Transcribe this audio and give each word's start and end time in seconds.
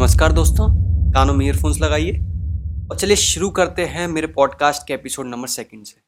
नमस्कार 0.00 0.32
दोस्तों, 0.32 0.66
कानों 1.12 1.32
में 1.34 1.44
ईयरफोन्स 1.46 1.78
लगाइए 1.80 2.12
और 2.90 2.98
चलिए 2.98 3.16
शुरू 3.16 3.48
करते 3.50 3.84
हैं 3.86 4.06
मेरे 4.08 4.26
पॉडकास्ट 4.26 4.86
के 4.86 4.94
एपिसोड 4.94 5.26
नंबर 5.26 5.48
सेकंड 5.48 5.84
से। 5.86 6.00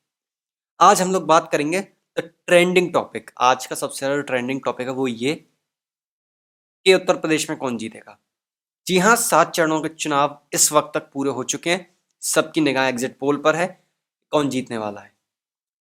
आज 0.80 1.00
हम 1.02 1.10
लोग 1.12 1.24
बात 1.26 1.50
करेंगे 1.52 1.80
द 2.16 2.22
ट्रेंडिंग 2.46 2.92
टॉपिक 2.92 3.30
आज 3.40 3.66
का 3.66 3.76
सबसे 3.76 3.98
ज़्यादा 3.98 4.22
ट्रेंडिंग 4.22 4.60
टॉपिक 4.64 4.88
है 4.88 4.92
वो 4.94 5.06
ये 5.06 5.34
कि 5.34 6.94
उत्तर 6.94 7.16
प्रदेश 7.16 7.48
में 7.50 7.58
कौन 7.58 7.76
जीतेगा। 7.78 8.16
जी 8.86 8.98
हाँ 8.98 9.14
सात 9.16 9.52
चरणों 9.54 9.80
के 9.80 9.88
चुनाव 9.88 10.38
इस 10.52 10.70
वक्त 10.72 10.90
तक 10.94 11.10
पूरे 11.12 11.30
हो 11.30 11.44
चुके 11.44 11.70
हैं। 11.70 11.86
सबकी 12.22 12.60
निगाह 12.60 12.88
एग्जिट 12.88 13.18
पोल 13.18 13.36
पर 13.36 13.56
है, 13.56 13.66
कौन 14.32 14.48
जीतने 14.48 14.78
वाला 14.78 15.00
है। 15.00 15.12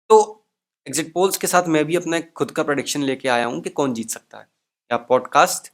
तो 0.10 0.44
एग्जिट 0.88 1.14
पोल्स 1.14 1.38
के 1.38 1.48
साथ 1.48 1.68
मैं 1.68 1.86
भी 1.86 1.96
अपना 1.96 2.20
खुद 2.20 2.52
का 2.52 2.64
प्रोडिक्शन 2.64 3.04
लेके 3.04 3.30
आया 3.30 3.46
हूँ 3.46 3.62
कि 3.62 3.70
कौन 3.72 3.94
जीत 3.94 4.10
सकता 4.10 4.38
है। 4.38 4.48
या 4.92 4.98
पॉडकास्ट 4.98 5.72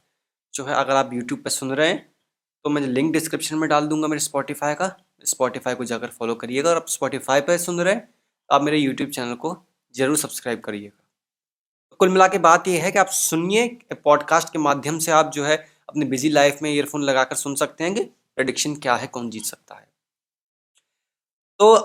जो 0.54 0.64
है, 0.64 0.74
अगर 0.74 0.96
आप 0.96 1.10
यूट्यूब 1.12 1.40
पर 1.40 1.50
सुन 1.50 1.72
रहे 1.72 1.88
हैं 1.88 2.06
तो 2.64 2.70
मैं 2.70 2.82
लिंक 2.82 3.12
डिस्क्रिप्शन 3.12 3.56
में 3.56 3.68
डाल 3.70 3.86
दूँगा 3.88 4.08
मेरे 4.08 4.20
स्पॉटिफाई 4.20 4.74
का। 4.74 4.90
स्पॉटिफाई 5.24 5.74
को 5.74 5.84
जाकर 5.84 6.08
फॉलो 6.10 6.34
करिएगा 6.36 6.70
और 6.70 6.76
आप 6.76 6.86
स्पॉटिफाई 6.88 7.40
पर 7.40 7.56
सुन 7.58 7.80
रहे 7.80 7.94
हैं 7.94 8.02
तो 8.04 8.54
आप 8.54 8.62
मेरे 8.62 8.78
यूट्यूब 8.78 9.10
चैनल 9.10 9.34
को 9.36 9.56
ज़रूर 9.94 10.16
सब्सक्राइब 10.16 10.60
करिएगा। 10.60 11.04
तो 11.90 11.96
कुल 11.96 12.08
मिला 12.08 12.28
के 12.28 12.38
बात 12.40 12.68
यह 12.68 12.84
है 12.84 12.90
कि 12.92 12.98
आप 12.98 13.08
सुनिए 13.08 13.66
पॉडकास्ट 14.04 14.52
के 14.52 14.58
माध्यम 14.60 14.98
से 14.98 15.12
आप 15.12 15.30
जो 15.32 15.44
है 15.44 15.56
अपने 15.88 16.06
बिज़ी 16.06 16.28
लाइफ 16.30 16.58
में 16.62 16.70
ईयरफोन 16.70 17.02
लगाकर 17.04 17.36
सुन 17.36 17.54
सकते 17.56 17.84
हैं 17.84 17.94
कि 17.94 18.02
प्रडिक्शन 18.36 18.74
क्या 18.76 18.94
है, 18.96 19.06
कौन 19.06 19.30
जीत 19.30 19.44
सकता 19.44 19.74
है। 19.74 19.86
तो 21.60 21.76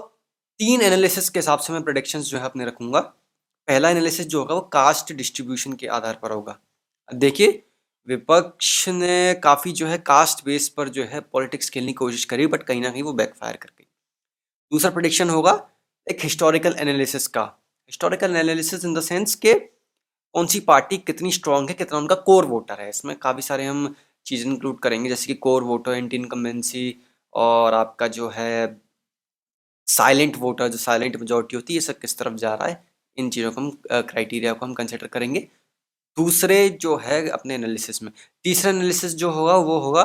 तीन 0.60 0.82
एनालिसिस 0.82 1.30
के 1.30 1.40
हिसाब 1.40 1.60
से 1.60 1.74
मैं 1.74 1.82
प्रडिक्शन 1.84 2.22
जो 2.22 2.38
है 2.38 2.44
अपने 2.46 2.66
रखूँगा। 2.66 3.00
पहला 3.68 3.90
एनालिसिस 3.90 4.28
जो 4.28 4.40
होगा 4.40 4.56
वो 4.56 4.62
कास्ट 4.74 5.14
डिस्ट्रीब्यूशन 5.14 5.74
के 5.74 5.88
आधार 5.90 6.20
पर 6.22 6.32
होगा। 6.32 6.58
देखिए 7.10 7.64
विपक्ष 8.08 8.88
ने 8.90 9.34
काफ़ी 9.44 9.72
जो 9.72 9.88
है 9.88 9.98
कास्ट 9.98 10.44
बेस 10.46 10.68
पर 10.70 10.90
जो 10.90 11.04
है 11.04 11.20
पॉलिटिक्स 11.24 11.70
खेलने 11.70 11.88
की 11.88 11.94
कोशिश 11.96 12.26
करी 12.26 12.48
बट 12.48 12.64
कहीं 12.64 12.82
ना 12.82 12.90
कहीं 12.90 13.04
वो 13.04 13.14
बैकफायर 13.14 13.56
कर 13.56 13.70
गई। 13.70 13.86
दूसरा 14.72 14.92
प्रोडिक्शन 14.92 15.30
होगा 15.30 15.52
एक 16.08 16.24
हिस्टोरिकल 16.24 16.76
एनालिसिस 16.80 17.28
का। 17.28 17.44
Historical 17.90 18.36
analysis 18.36 18.86
in 18.86 18.94
the 18.94 19.02
sense 19.02 19.36
के 19.36 19.54
कौन 19.54 20.48
सी 20.48 20.60
पार्टी 20.62 20.98
कितनी 20.98 21.32
स्ट्रांग 21.32 21.70
है, 21.70 21.76
कितना 21.76 21.98
उनका 21.98 22.16
कोर 22.18 22.46
वोटर 22.46 22.82
है। 22.82 22.90
इसमें 22.90 23.16
काफ़ी 23.18 23.42
सारे 23.42 23.66
हम 23.66 23.96
चीज़ 24.26 24.46
इंक्लूड 24.48 24.80
करेंगे, 24.80 25.10
जैसे 25.10 25.28
कि 25.28 25.34
कोर 25.36 25.64
वोटर 25.64 25.92
एंटी 25.94 26.18
इनकम्बेंसी 26.18 26.96
और 27.34 27.74
आपका 27.74 28.08
जो 28.10 28.30
है 28.30 28.82
साइलेंट 29.88 30.38
वोटर 30.38 30.68
जो 30.68 30.78
साइलेंट 30.78 31.16
मेजोरिटी 31.16 31.56
होती 31.56 31.74
है, 31.74 31.76
ये 31.76 31.82
सब 31.82 32.00
किस 32.00 32.18
तरफ़ 32.18 32.34
जा 32.36 32.54
रहा 32.56 32.68
है, 32.68 32.84
इन 33.18 33.30
चीज़ों 33.30 33.52
को 33.52 33.62
हम 33.62 33.72
क्राइटेरिया 33.92 34.54
को 34.54 34.66
हम 34.66 34.74
कंसिडर 34.74 35.08
करेंगे। 35.08 35.48
दूसरे 36.18 36.70
जो 36.72 36.96
है 36.98 37.28
अपने 37.30 37.56
एनालिसिस 37.56 38.02
में। 38.04 38.12
तीसरा 38.44 38.72
एनालिसिस 38.72 39.16
जो 39.16 39.30
होगा, 39.32 39.56
वो 39.56 39.80
होगा 39.80 40.04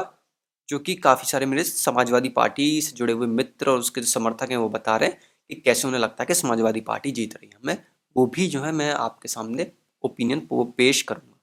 जो 0.69 0.78
कि 0.78 0.95
काफ़ी 0.97 1.28
सारे 1.28 1.47
मेरे 1.47 1.65
समाजवादी 1.65 2.28
पार्टी 2.31 2.81
से 2.83 2.92
जुड़े 2.97 3.12
हुए 3.12 3.27
मित्र 3.27 3.70
और 3.70 3.78
उसके 3.78 4.00
जो 4.00 4.06
समर्थक 4.06 4.50
हैं, 4.50 4.56
वो 4.56 4.69
बता 4.69 4.97
रहे 4.97 5.09
हैं 5.09 5.19
कि 5.50 5.55
कैसे 5.56 5.87
उन्हें 5.89 6.00
लगता 6.00 6.23
है 6.23 6.27
कि 6.27 6.34
समाजवादी 6.34 6.81
पार्टी 6.83 7.11
जीत 7.11 7.34
रही 7.34 7.50
है। 7.55 7.59
मैं, 7.65 7.78
वो 8.17 8.27
भी 8.27 8.47
जो 8.47 8.62
है 8.62 8.73
मैं 8.73 8.91
आपके 8.92 9.28
सामने 9.28 9.70
ओपिनियन 10.05 10.47
पेश 10.53 11.03
करूँगा। 11.03 11.37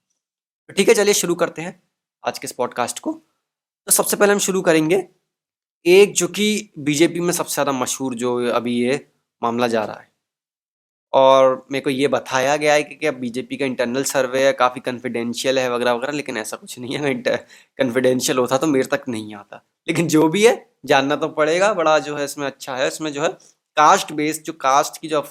तो 0.69 0.73
ठीक 0.73 0.89
है, 0.89 0.95
चलिए 0.95 1.13
शुरू 1.13 1.35
करते 1.35 1.61
हैं 1.61 1.81
आज 2.23 2.39
के 2.39 2.45
इस 2.45 2.51
पॉडकास्ट 2.51 2.99
को। 2.99 3.11
तो 3.11 3.91
सबसे 3.91 4.17
पहले 4.17 4.33
हम 4.33 4.39
शुरू 4.39 4.61
करेंगे 4.61 5.07
एक 5.85 6.13
जो 6.13 6.27
कि 6.27 6.73
बीजेपी 6.79 7.19
में 7.19 7.31
सबसे 7.33 7.53
ज़्यादा 7.53 7.71
मशहूर 7.71 8.15
जो 8.15 8.35
अभी 8.51 8.77
ये 8.77 9.05
मामला 9.41 9.67
जा 9.67 9.83
रहा 9.85 9.99
है। 9.99 10.13
और 11.15 11.65
मेरे 11.71 11.83
को 11.83 11.89
ये 11.89 12.07
बताया 12.09 12.55
गया 12.57 12.73
है 12.73 12.83
कि 12.83 12.95
क्या 12.95 13.11
बीजेपी 13.13 13.57
का 13.57 13.65
इंटरनल 13.65 14.03
सर्वे 14.05 14.45
है, 14.45 14.53
काफ़ी 14.53 14.81
कन्फिडेंशियल 14.81 15.59
है 15.59 15.69
वगैरह 15.71 15.91
वगैरह, 15.93 16.13
लेकिन 16.13 16.37
ऐसा 16.37 16.57
कुछ 16.57 16.77
नहीं 16.79 16.97
है। 16.97 17.13
कन्फिडेंशियल 17.79 18.37
होता 18.37 18.57
तो 18.57 18.67
मेरे 18.67 18.87
तक 18.87 19.03
नहीं 19.09 19.35
आता। 19.35 19.63
लेकिन 19.87 20.07
जो 20.07 20.27
भी 20.29 20.45
है, 20.45 20.55
जानना 20.85 21.15
तो 21.15 21.27
पड़ेगा, 21.29 21.73
बड़ा 21.73 21.97
जो 21.99 22.15
है 22.15 22.25
इसमें 22.25 22.45
अच्छा 22.47 22.75
है। 22.75 22.87
इसमें 22.87 23.11
जो 23.13 23.21
है 23.21 23.29
कास्ट 23.77 24.11
बेस्ड 24.13 24.43
जो 24.43 24.53
कास्ट 24.55 25.01
की 25.01 25.07
जो 25.09 25.23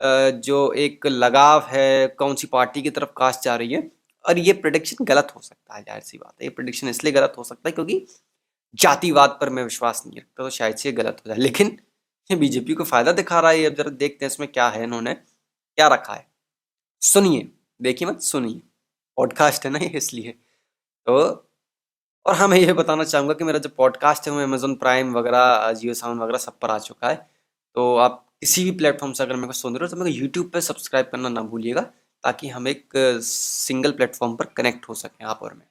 जो 0.00 0.72
एक 0.74 1.06
लगाव 1.06 1.66
है, 1.68 2.06
कौन 2.08 2.34
सी 2.34 2.46
पार्टी 2.48 2.82
की 2.82 2.90
तरफ़ 2.90 3.10
कास्ट 3.16 3.44
जा 3.44 3.56
रही 3.56 3.72
है, 3.72 3.90
और 4.24 4.38
ये 4.38 4.52
प्रडिक्शन 4.54 5.04
गलत 5.04 5.32
हो 5.36 5.40
सकता 5.40 5.74
है, 5.74 5.82
ज़ाहिर 5.82 6.02
सी 6.02 6.18
बात 6.18 6.32
है। 6.32 6.46
ये 6.46 6.50
प्रडिक्शन 6.50 6.88
इसलिए 6.88 7.12
गलत 7.12 7.34
हो 7.38 7.44
सकता 7.44 7.68
है 7.68 7.72
क्योंकि 7.72 8.04
जातिवाद 8.78 9.36
पर 9.40 9.50
मैं 9.50 9.62
विश्वास 9.64 10.02
नहीं 10.06 10.18
रखता 10.18 10.42
तो 10.44 10.50
शायद 10.52 10.76
से 10.76 10.92
गलत 10.94 11.16
हो 11.18 11.28
जाए। 11.28 11.38
लेकिन 11.38 11.76
बीजेपी 12.36 12.74
को 12.74 12.84
फ़ायदा 12.84 13.12
दिखा 13.12 13.40
रहा 13.40 13.50
है 13.50 13.64
अब 13.64 13.74
जरा 13.74 13.90
देखते 13.90 14.24
हैं 14.24 14.30
इसमें 14.32 14.50
क्या 14.52 14.68
है 14.68 14.82
इन्होंने, 14.84 15.14
क्या 15.14 15.88
रखा 15.88 16.14
है। 16.14 16.26
सुनिए, 17.02 17.48
देखिए 17.80 18.08
मत, 18.08 18.20
सुनिए। 18.22 18.60
पॉडकास्ट 19.18 19.64
है 19.66 19.70
ना 19.72 19.78
इसलिए। 19.94 20.30
तो 21.06 21.16
और 22.26 22.34
हाँ 22.34 22.48
मैं 22.48 22.58
ये 22.58 22.72
बताना 22.72 23.04
चाहूँगा 23.04 23.34
कि 23.34 23.44
मेरा 23.44 23.58
जो 23.58 23.68
पॉडकास्ट 23.68 24.26
है 24.28 24.32
वो 24.32 24.40
अमेजोन 24.40 24.74
प्राइम 24.76 25.12
वगैरह 25.14 25.72
जियो 25.72 25.94
साउंड 25.94 26.20
वगैरह 26.22 26.38
सब 26.38 26.58
पर 26.58 26.70
आ 26.70 26.78
चुका 26.78 27.08
है। 27.08 27.16
तो 27.76 27.96
आप 27.96 28.26
किसी 28.40 28.64
भी 28.64 28.70
प्लेटफॉर्म 28.70 29.12
से 29.12 29.22
अगर 29.22 29.36
मेरे 29.36 29.46
को 29.46 29.52
सुन 29.52 29.76
रहे 29.76 29.84
हो 29.84 29.90
तो 29.90 29.96
मेरे 29.96 30.12
को 30.12 30.18
यूट्यूब 30.18 30.50
पर 30.50 30.60
सब्सक्राइब 30.60 31.06
करना 31.06 31.28
ना 31.28 31.42
भूलिएगा, 31.42 31.80
ताकि 31.80 32.48
हम 32.48 32.68
एक 32.68 32.92
सिंगल 33.22 33.92
प्लेटफॉर्म 33.92 34.36
पर 34.36 34.44
कनेक्ट 34.56 34.88
हो 34.88 34.94
सकें 34.94 35.24
आप 35.26 35.42
और 35.42 35.54
मैं। 35.54 35.66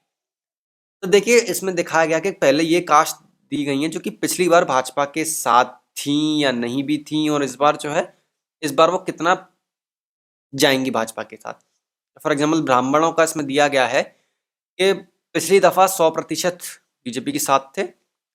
तो 1.04 1.08
देखिए, 1.08 1.40
इसमें 1.40 1.74
दिखाया 1.76 2.06
गया 2.06 2.20
कि 2.20 2.32
पहले 2.32 2.64
ये 2.64 2.82
कास्ट 2.82 3.16
दी 3.52 3.64
गई 3.66 3.82
हैं, 3.82 3.92
जो 3.92 4.00
कि 4.00 4.10
पिछली 4.10 4.48
बार 4.50 4.66
भाजपा 4.66 5.06
के 5.06 5.26
साथ 5.26 5.79
थी 6.00 6.44
या 6.44 6.52
नहीं 6.52 6.84
भी 6.84 6.98
थी, 7.08 7.28
और 7.30 7.44
इस 7.44 7.56
बार 7.56 7.78
जो 7.78 7.92
है, 7.92 8.04
इस 8.64 8.72
बार 8.72 8.90
वो 8.90 8.98
कितना 9.00 9.36
जाएँगी 10.54 10.92
भाजपा 10.92 11.24
के 11.24 11.36
साथ? 11.36 11.54
फॉर 12.24 12.32
एग्ज़ाम्पल 12.32 12.62
ब्राह्मणों 12.62 13.12
का 13.12 13.24
इसमें 13.24 13.46
दिया 13.46 13.68
गया 13.68 13.86
है 13.88 14.04
कि 14.80 14.94
पिछली 15.36 15.60
दफ़ा 15.60 15.88
सौ 15.88 16.10
प्रतिशत 16.10 16.60
बीजेपी 17.06 17.32
के 17.32 17.40
साथ 17.40 17.78
थे, 17.78 17.88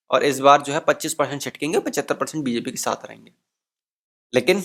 और 0.09 0.23
इस 0.23 0.39
बार 0.39 0.61
जो 0.61 0.73
है 0.73 0.79
पच्चीस 0.79 1.13
परसेंट 1.13 1.41
छिटकेंगे, 1.41 1.79
पचहत्तर 1.79 2.15
परसेंट 2.15 2.43
बीजेपी 2.45 2.71
के 2.71 2.77
साथ 2.77 3.05
रहेंगे। 3.05 3.31
लेकिन 4.33 4.61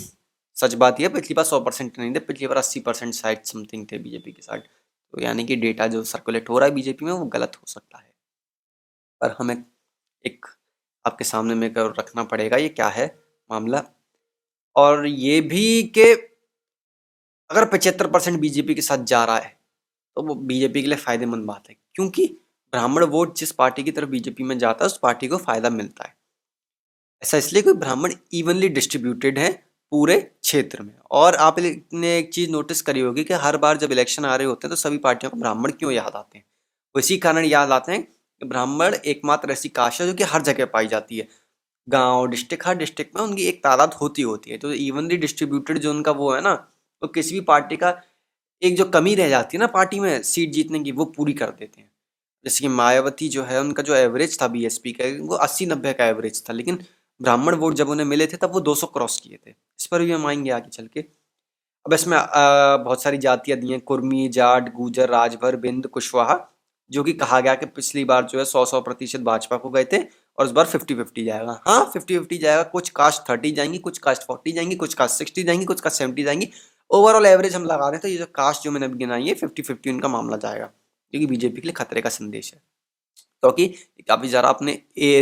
सच 0.56 0.74
बात 0.74 1.00
यह, 1.00 1.08
पिछली 1.08 1.34
बार 1.34 1.44
सौ 1.44 1.60
परसेंट 1.60 1.98
नहीं 1.98 2.14
थे, 2.14 2.18
पिछली 2.20 2.46
बार 2.46 2.56
अस्सी 2.56 2.80
परसेंट 2.80 3.14
साइड 3.14 3.42
समथिंग 3.44 3.86
थे 3.92 3.98
बीजेपी 3.98 4.32
के 4.32 4.42
साथ। 4.42 4.58
तो 4.58 5.22
यानी 5.22 5.44
कि 5.44 5.56
डेटा 5.56 5.86
जो 5.86 6.02
सर्कुलेट 6.04 6.48
हो 6.48 6.58
रहा 6.58 6.68
है 6.68 6.74
बीजेपी 6.74 7.04
में, 7.04 7.12
वो 7.12 7.24
गलत 7.26 7.56
हो 7.56 7.66
सकता 7.66 7.98
है। 7.98 8.12
पर 9.20 9.34
हमें 9.38 9.64
एक 10.24 10.46
आपके 11.04 11.24
सामने 11.24 11.54
में 11.54 11.72
रखना 11.76 12.24
पड़ेगा, 12.24 12.56
ये 12.56 12.68
क्या 12.70 12.88
है 12.88 13.06
मामला? 13.50 13.82
और 14.76 15.06
ये 15.06 15.40
भी 15.42 15.82
कि 15.88 16.12
अगर 17.50 17.64
पचहत्तर 17.68 18.06
परसेंट 18.08 18.38
बीजेपी 18.40 18.74
के 18.74 18.82
साथ 18.82 19.04
जा 19.04 19.24
रहा 19.24 19.36
है 19.38 19.58
तो 20.16 20.22
वो 20.22 20.34
बीजेपी 20.34 20.82
के 20.82 20.88
लिए 20.88 20.98
फ़ायदेमंद 20.98 21.46
बात 21.46 21.68
है, 21.68 21.76
क्योंकि 21.94 22.26
ब्राह्मण 22.72 23.04
वोट 23.06 23.34
जिस 23.36 23.52
पार्टी 23.52 23.82
की 23.82 23.90
तरफ़ 23.92 24.08
बीजेपी 24.10 24.44
में 24.44 24.58
जाता 24.58 24.84
है, 24.84 24.86
उस 24.86 24.98
पार्टी 24.98 25.28
को 25.28 25.36
फ़ायदा 25.38 25.70
मिलता 25.70 26.04
है। 26.04 26.14
ऐसा 27.22 27.36
इसलिए 27.38 27.62
कोई 27.62 27.72
ब्राह्मण 27.74 28.12
इवनली 28.34 28.68
डिस्ट्रीब्यूटेड 28.70 29.38
है 29.38 29.50
पूरे 29.92 30.18
क्षेत्र 30.20 30.82
में। 30.82 30.94
और 31.12 31.34
आपने 31.36 32.16
एक 32.18 32.32
चीज़ 32.32 32.50
नोटिस 32.50 32.82
करी 32.82 33.00
होगी 33.00 33.24
कि 33.24 33.34
हर 33.36 33.56
बार 33.56 33.76
जब 33.78 33.92
इलेक्शन 33.92 34.24
आ 34.24 34.34
रहे 34.36 34.46
होते 34.46 34.66
हैं 34.66 34.70
तो 34.70 34.76
सभी 34.78 34.98
पार्टियों 35.00 35.30
को 35.30 35.36
ब्राह्मण 35.36 35.70
क्यों 35.72 35.92
याद 35.92 36.16
आते 36.16 36.38
हैं? 36.38 36.44
इसी 36.94 37.16
कारण 37.18 37.44
याद 37.44 37.72
आते 37.72 37.92
हैं 37.92 38.06
ब्राह्मण 38.42 38.94
एकमात्र 38.94 39.50
ऐसी 39.50 39.68
काश 39.68 40.00
है 40.00 40.06
जो 40.06 40.14
कि 40.14 40.24
हर 40.24 40.42
जगह 40.42 40.66
पाई 40.66 40.86
जाती 40.86 41.18
है। 41.18 41.28
गाँव 41.88 42.26
डिस्ट्रिक्ट 42.26 42.66
हर 42.66 42.74
डिस्ट्रिक्ट 42.74 43.16
में 43.16 43.22
उनकी 43.22 43.44
एक 43.44 43.62
तादाद 43.64 43.94
होती 43.94 44.22
होती 44.22 44.50
है। 44.50 44.58
तो 44.58 44.72
इवनली 44.72 45.16
डिस्ट्रीब्यूटेड 45.16 45.78
जो 45.78 45.90
उनका 45.90 46.12
वो 46.12 46.32
है 46.34 46.40
ना, 46.40 46.52
वो 46.52 47.06
तो 47.06 47.08
किसी 47.08 47.34
भी 47.34 47.40
पार्टी 47.40 47.76
का 47.76 48.00
एक 48.62 48.76
जो 48.76 48.84
कमी 48.84 49.14
रह 49.14 49.28
जाती 49.28 49.56
है 49.56 49.60
ना 49.60 49.66
पार्टी 49.66 50.00
में 50.00 50.22
सीट 50.22 50.50
जीतने 50.50 50.80
की, 50.80 50.92
वो 50.92 51.04
पूरी 51.04 51.32
कर 51.32 51.50
देते 51.50 51.80
हैं। 51.80 51.90
जैसे 52.44 52.60
कि 52.60 52.68
मायावती 52.68 53.28
जो 53.28 53.42
है, 53.44 53.60
उनका 53.60 53.82
जो 53.82 53.94
एवरेज 53.94 54.40
था 54.42 54.48
बीएसपी 54.48 54.92
का, 54.92 55.04
वो 55.26 55.34
अस्सी 55.36 55.66
नब्बे 55.66 55.92
का 55.92 56.06
एवरेज 56.06 56.42
था। 56.48 56.52
लेकिन 56.52 56.78
ब्राह्मण 57.22 57.54
वोट 57.54 57.74
जब 57.74 57.88
उन्हें 57.88 58.06
मिले 58.06 58.26
थे, 58.26 58.36
तब 58.36 58.52
वो 58.52 58.60
200 58.60 58.86
क्रॉस 58.86 59.20
किए 59.20 59.38
थे। 59.46 59.50
इस 59.50 59.86
पर 59.86 60.00
भी 60.00 60.12
हम 60.12 60.26
आएँगे 60.26 60.50
आगे 60.50 60.68
चल 60.68 60.86
के। 60.86 61.00
अब 61.86 61.92
इसमें 61.92 62.18
बहुत 62.84 63.02
सारी 63.02 63.18
जातियाँ 63.18 63.58
दी 63.60 63.68
हैं। 63.68 63.80
कुर्मी, 63.80 64.28
जाट, 64.28 64.74
गुजर, 64.74 65.08
राजभर, 65.08 65.56
बिंद, 65.56 65.86
कुशवाहा। 65.86 66.34
जो 66.90 67.02
कि 67.04 67.12
कहा 67.14 67.40
गया 67.40 67.54
कि 67.54 67.66
पिछली 67.68 68.04
बार 68.04 68.24
जो 68.24 68.38
है 68.38 68.44
सौ 68.46 68.64
सौ 68.66 68.80
प्रतिशत 68.80 69.20
भाजपा 69.22 69.56
को 69.56 69.70
गए 69.70 69.84
थे 69.84 69.98
और 70.38 70.46
इस 70.46 70.52
बार 70.52 70.66
फिफ्टी 70.66 70.94
फिफ्टी 70.94 71.24
जाएगा। 71.24 71.60
हाँ 71.66 71.84
फिफ्टी 71.92 72.18
फिफ्टी 72.18 72.38
जाएगा, 72.38 72.62
कुछ 72.64 72.88
कास्ट 72.90 73.22
थर्टी 73.28 73.50
जाएँगी, 73.52 73.78
कुछ 73.78 73.98
कास्ट 73.98 74.22
फोर्टी 74.22 74.52
जाएँगी, 74.52 74.76
कुछ 74.76 74.94
कास्ट 74.94 75.16
सिक्सटी 75.16 75.42
जाएँगी, 75.42 75.64
कुछ 75.64 75.80
कास्ट 75.80 75.98
सेवेंटी 75.98 76.22
जाएँगी। 76.22 76.48
ओवरऑल 76.90 77.26
एवरेज 77.26 77.54
हम 77.54 77.64
लगा 77.64 77.86
रहे 77.86 77.92
हैं 77.92 78.00
तो 78.00 78.08
ये 78.08 78.16
जो 78.16 78.26
कास्ट 78.34 78.64
जो 78.64 78.70
मैंने 78.70 78.86
अभी 78.86 78.98
गिनाई 78.98 79.26
है 79.26 79.34
फिफ्टी 79.36 79.62
फिफ्टी 79.62 79.90
उनका 79.90 80.08
मामला 80.08 80.36
जाएगा, 80.38 80.66
क्योंकि 80.66 81.26
बीजेपी 81.26 81.54
के 81.56 81.68
लिए 81.68 81.72
खतरे 81.74 82.00
का 82.00 82.10
संदेश 82.10 82.52
है। 82.54 82.60
क्योंकि 83.42 83.66
तो 83.66 84.04
काफ़ी 84.08 84.28
ज़्यादा 84.28 84.48
अपने 84.48 84.72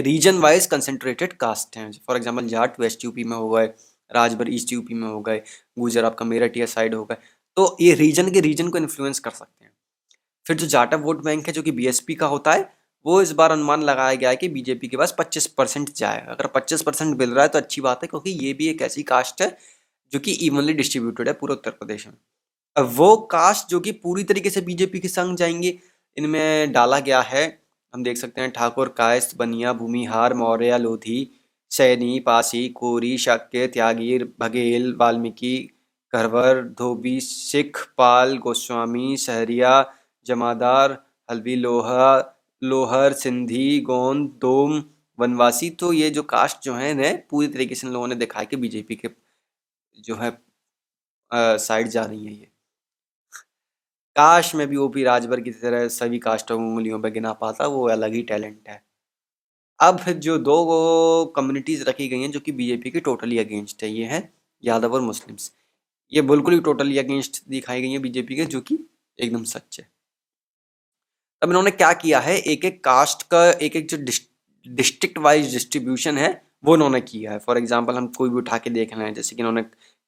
रीजन 0.02 0.38
वाइज 0.38 0.66
कंसेंट्रेटेड 0.66 1.32
कास्ट 1.34 1.76
हैं। 1.76 1.90
For 2.06 2.16
example 2.16 2.46
Jat 2.48 2.80
west 2.80 3.04
UP 3.04 3.24
में 3.24 3.36
हो 3.36 3.48
गए, 3.50 3.66
राजभर 4.10 4.48
ईस्ट 4.50 4.72
यूपी 4.72 4.94
में 4.94 5.08
हो 5.08 5.20
गए 5.22 5.42
गुजर 5.78 6.04
आपका 6.04 6.24
मेरठ 6.26 6.56
या 6.56 6.66
साइड 6.68 6.94
हो 6.94 7.04
गए 7.04 7.16
तो 7.56 7.76
ये 7.80 7.94
रीजन 7.96 8.30
के 8.30 8.40
रीजन 8.40 8.68
को 8.68 8.78
इन्फ्लुएंस 8.78 9.18
कर 9.18 9.30
सकते 9.32 9.64
हैं। 9.64 9.72
फिर 10.48 10.56
जो 10.56 10.66
जाटा 10.66 10.96
वोट 10.96 11.24
बैंक 11.24 11.46
है, 11.46 11.52
जो 11.52 11.62
कि 11.62 11.70
बीएसपी 11.70 12.14
का 12.14 12.26
होता 12.26 12.52
है, 12.52 12.72
वो 13.06 13.22
इस 13.22 13.32
बार 13.32 13.52
अनुमान 13.52 13.82
लगाया 13.82 14.14
गया 14.14 14.30
है 14.30 14.36
कि 14.36 14.48
बीजेपी 14.48 14.88
के 14.88 14.96
पास 14.96 15.16
25 15.18 15.46
परसेंट 15.46 15.92
जाएगा। 15.92 16.32
अगर 16.32 16.46
25 16.46 16.82
परसेंट 16.82 17.18
मिल 17.18 17.30
रहा 17.30 17.42
है 17.42 17.48
तो 17.48 17.58
अच्छी 17.58 17.80
बात 17.80 18.02
है, 18.02 18.06
क्योंकि 18.06 18.30
ये 18.30 18.52
भी 18.52 18.68
एक 18.68 18.82
ऐसी 18.82 19.02
कास्ट 19.02 19.42
है, 19.42 19.58
जो 20.12 20.18
कि 20.18 20.32
इवनली 20.32 20.72
डिस्ट्रीब्यूटेड 20.72 21.28
है 21.28 21.34
पूरे 21.34 21.52
उत्तर 21.52 21.70
प्रदेश 21.70 22.06
में। 22.06 22.14
अब 22.76 22.92
वो 22.96 23.16
कास्ट 23.16 23.70
जो 23.70 23.80
कि 23.80 23.92
पूरी 23.92 24.24
तरीके 24.24 24.50
से 24.50 24.60
बीजेपी 24.60 24.98
के 24.98 25.08
संग 25.08 25.36
जाएँगे, 25.36 25.78
इनमें 26.16 26.72
डाला 26.72 26.98
गया 26.98 27.20
है, 27.20 27.62
हम 27.94 28.02
देख 28.02 28.16
सकते 28.16 28.40
हैं, 28.40 28.50
ठाकुर, 28.50 28.88
कायस्थ, 28.88 29.36
बनिया, 29.36 29.72
भूमिहार, 29.72 30.34
मौर्य, 30.34 30.78
लोधी, 30.78 31.30
सैनी, 31.70 32.20
पासी, 32.20 32.68
कोरी, 32.68 33.18
शाक्य, 33.18 33.66
त्यागीर 33.66 34.32
बघेल 34.40 34.96
वाल्मीकि 34.96 35.70
करवर 36.12 36.62
धोबी, 36.62 37.20
सिख, 37.20 37.78
पाल, 37.98 38.38
गोस्वामी, 38.38 39.16
सहरिया 39.16 39.94
जमादार, 40.28 40.92
हल्वी 41.28 41.56
लोहा, 41.56 42.34
लोहर, 42.62 43.12
सिंधी, 43.14 43.80
गोंद 43.82 44.28
दोम 44.40 44.82
वनवासी 45.18 45.70
तो 45.72 45.92
ये 45.92 46.10
जो 46.10 46.22
कास्ट 46.24 46.62
जो 46.64 46.74
है 46.74 46.92
ना 46.94 47.12
पूरी 47.30 47.48
तरीके 47.48 47.74
से 47.74 47.88
लोगों 47.88 48.08
ने 48.08 48.14
दिखाया 48.16 48.44
कि 48.44 48.56
बीजेपी 48.56 48.96
के 48.96 49.08
जो 49.96 50.16
है 50.16 50.30
साइड 51.58 51.88
जा 51.88 52.04
रही 52.04 52.26
है 52.26 52.32
ये। 52.32 52.48
काश 54.16 54.54
में 54.54 54.66
भी 54.68 54.76
ओपी 54.76 55.02
राजभर 55.04 55.40
की 55.40 55.50
तरह 55.52 55.86
सभी 55.88 56.18
कास्टों 56.18 56.56
को 56.58 56.64
उंगलियों 56.64 57.00
पर 57.00 57.10
गिना 57.10 57.32
पाता, 57.34 57.66
वो 57.66 57.88
अलग 57.88 58.14
ही 58.14 58.22
टैलेंट 58.22 58.68
है। 58.68 58.82
अब 59.80 60.00
जो 60.20 60.38
दो 60.38 61.26
कम्युनिटीज़ 61.36 61.84
रखी 61.84 62.08
गई 62.08 62.20
हैं, 62.20 62.30
जो 62.30 62.40
कि 62.40 62.52
बीजेपी 62.52 62.90
के 62.90 63.00
टोटली 63.00 63.38
अगेंस्ट 63.38 63.82
है, 63.82 63.90
ये 63.90 64.04
हैं 64.06 64.22
यादव 64.64 64.94
और 64.94 65.00
मुस्लिम्स। 65.02 65.52
ये 66.12 66.22
बिल्कुल 66.24 66.54
ही 66.54 66.60
टोटली 66.60 66.98
अगेंस्ट 66.98 67.42
दिखाई 67.48 67.82
गई 67.82 67.90
हैं 67.90 68.02
बीजेपी 68.02 68.36
के, 68.36 68.44
जो 68.46 68.60
कि 68.60 68.78
एकदम 69.18 69.44
सच 69.46 69.80
है। 69.80 69.88
अब 71.42 71.48
इन्होंने 71.50 71.70
क्या 71.70 71.92
किया 71.94 72.20
है? 72.20 72.36
एक 72.36 72.64
एक 72.64 72.82
कास्ट 72.84 73.22
का 73.30 73.44
एक 73.50 73.76
एक 73.76 73.88
जो 73.88 73.96
डिस्ट्रिक्ट 74.66 75.18
वाइज 75.18 75.52
डिस्ट्रीब्यूशन 75.52 76.18
है, 76.18 76.30
वो 76.64 76.74
इन्होंने 76.74 77.00
किया 77.00 77.32
है। 77.32 77.38
फॉर 77.38 77.58
एग्ज़ाम्पल 77.58 77.94
हम 77.94 78.06
कोई 78.16 78.30
भी 78.30 78.36
उठा 78.36 78.58
के 78.58 78.70
देख 78.70 78.94
रहे 78.94 79.04
हैं, 79.04 79.14
जैसे 79.14 79.36
कि 79.36 79.42
इन्होंने 79.42 79.62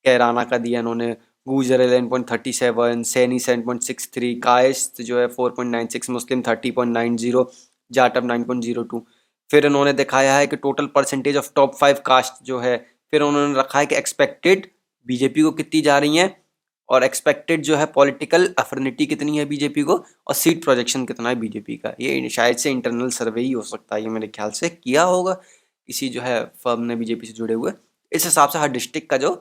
कैराना 0.04 0.44
का 0.44 0.58
दिया, 0.58 0.80
इन्होंने 0.80 1.16
Gujjar 1.46 1.80
eleven 1.80 2.08
point 2.08 2.30
thirty 2.30 2.52
seven 2.52 3.02
Saini 3.04 3.38
seven 3.38 3.62
point 3.62 3.82
six 3.82 4.08
three 4.14 4.34
Kayasth 4.40 5.00
जो 5.02 5.18
है 5.20 5.26
four 5.28 5.50
point 5.50 5.72
nine 5.72 5.86
six 5.88 6.10
Muslim 6.10 6.42
thirty 6.48 6.70
point 6.70 6.92
nine 6.92 7.16
zero 7.16 7.50
Jatav 7.90 8.24
nine 8.24 8.44
point 8.44 8.62
zero 8.64 8.82
two 8.84 9.06
फिर 9.50 9.66
इन्होंने 9.66 9.92
दिखाया 9.94 10.34
है 10.36 10.46
कि 10.46 10.56
total 10.56 10.86
percentage 10.94 11.36
of 11.36 11.50
top 11.56 11.74
five 11.76 12.02
caste 12.06 12.44
जो 12.44 12.58
है, 12.58 12.76
फिर 13.12 13.22
उन्होंने 13.22 13.58
रखा 13.58 13.78
है 13.78 13.86
कि 13.86 13.94
एक्सपेक्टेड 13.96 14.66
बीजेपी 15.06 15.42
को 15.42 15.50
कितनी 15.52 15.80
जा 15.82 15.98
रही 15.98 16.16
हैं? 16.16 16.36
और 16.90 17.04
एक्सपेक्टेड 17.04 17.62
जो 17.62 17.76
है 17.76 17.86
पॉलिटिकल 17.86 18.46
अफर्निटी 18.58 19.06
कितनी 19.06 19.38
है 19.38 19.44
बीजेपी 19.44 19.82
को 19.82 19.94
और 20.28 20.34
सीट 20.34 20.62
प्रोजेक्शन 20.64 21.04
कितना 21.06 21.28
है 21.28 21.34
बीजेपी 21.34 21.76
का। 21.76 21.94
ये 22.00 22.28
शायद 22.28 22.56
से 22.56 22.70
इंटरनल 22.70 23.10
सर्वे 23.10 23.40
ही 23.40 23.52
हो 23.52 23.62
सकता 23.62 23.96
है, 23.96 24.02
ये 24.02 24.08
मेरे 24.08 24.28
ख्याल 24.28 24.50
से 24.50 24.68
किया 24.68 25.02
होगा। 25.04 25.32
किसी 25.88 26.08
जो 26.08 26.20
है 26.20 26.44
फर्म 26.64 26.82
ने 26.82 26.96
बीजेपी 26.96 27.26
से 27.26 27.32
जुड़े 27.32 27.54
हुए। 27.54 27.72
इस 28.12 28.24
हिसाब 28.24 28.48
से 28.48 28.58
हर 28.58 28.68
डिस्ट्रिक्ट 28.68 29.08
का 29.10 29.16
जो 29.16 29.34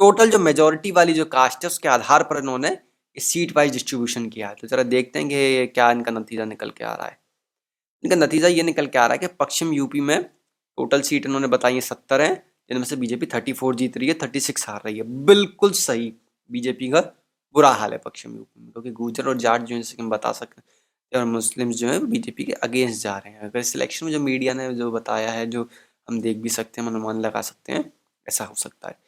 टोटल 0.00 0.30
जो 0.30 0.38
मेजोरिटी 0.38 0.90
वाली 0.90 1.12
जो 1.12 1.24
कास्ट 1.24 1.64
है, 1.64 1.66
उसके 1.66 1.88
आधार 1.88 2.22
पर 2.22 2.38
इन्होंने 2.38 2.76
सीट 3.16 3.56
वाइज 3.56 3.72
डिस्ट्रीब्यूशन 3.72 4.28
किया 4.28 4.48
है। 4.48 4.54
तो 4.54 4.68
ज़रा 4.68 4.82
देखते 4.84 5.18
हैं 5.18 5.28
कि 5.28 5.66
क्या 5.66 5.90
इनका 5.90 6.12
नतीजा 6.12 6.44
निकल 6.44 6.70
के 6.70 6.84
आ 6.84 6.94
रहा 6.94 7.06
है। 7.06 7.18
इनका 8.04 8.16
नतीजा 8.16 8.48
ये 8.48 8.62
निकल 8.62 8.86
के 8.86 8.98
आ 8.98 9.06
रहा 9.06 9.12
है 9.12 9.18
कि 9.18 9.26
पश्चिम 9.40 9.72
यूपी 9.72 10.00
में 10.00 10.22
टोटल 10.22 11.00
सीट 11.00 11.26
इन्होंने 11.26 11.46
बताई 11.46 11.74
है 11.74 11.80
सत्तर 11.80 12.20
हैं, 12.20 12.34
जिनमें 12.68 12.84
से 12.84 12.96
बीजेपी 12.96 13.26
थर्टी 13.26 13.52
फोर 13.52 13.74
जीत 13.74 13.96
रही 13.96 14.08
है 14.08 14.14
थर्टी 14.22 14.40
सिक्स 14.40 14.68
हार 14.68 14.82
रही 14.86 14.96
है। 14.98 15.04
बिल्कुल 15.24 15.70
सही। 15.72 16.12
बीजेपी 16.52 16.90
का 16.90 17.00
बुरा 17.54 17.70
हाल 17.70 17.92
है 17.92 17.98
पश्चिम 17.98 18.36
यूपी 18.36 18.60
में। 18.60 18.72
क्योंकि 18.72 18.90
गुजर 18.90 19.28
और 19.28 19.36
जाट 19.36 19.62
जो 19.62 19.74
है 19.74 19.82
जैसे 19.82 19.96
कि 19.96 20.02
हम 20.02 20.10
बता 20.10 20.32
सकते 20.32 20.54
हैं। 20.58 20.64
और 21.18 21.24
मुस्लिम्स 21.24 21.76
जो 21.76 21.88
है 21.88 22.06
बीजेपी 22.06 22.44
के 22.44 22.52
अगेंस्ट 22.52 23.02
जा 23.02 23.18
रहे 23.18 23.32
हैं। 23.32 23.40
अगर 23.40 23.62
सिलेक्शन 23.62 24.06
में 24.06 24.12
जो 24.12 24.20
मीडिया 24.20 24.54
ने 24.54 24.74
जो 24.74 24.90
बताया 24.92 25.30
है, 25.32 25.46
जो 25.46 25.68
हम 26.08 26.20
देख 26.20 26.36
भी 26.36 26.48
सकते 26.48 26.80
हैं 26.80 26.88
अनुमान 26.88 27.20
लगा 27.20 27.42
सकते 27.42 27.72
हैं, 27.72 27.92
ऐसा 28.28 28.44
हो 28.44 28.54
सकता 28.54 28.88
है। 28.88 28.98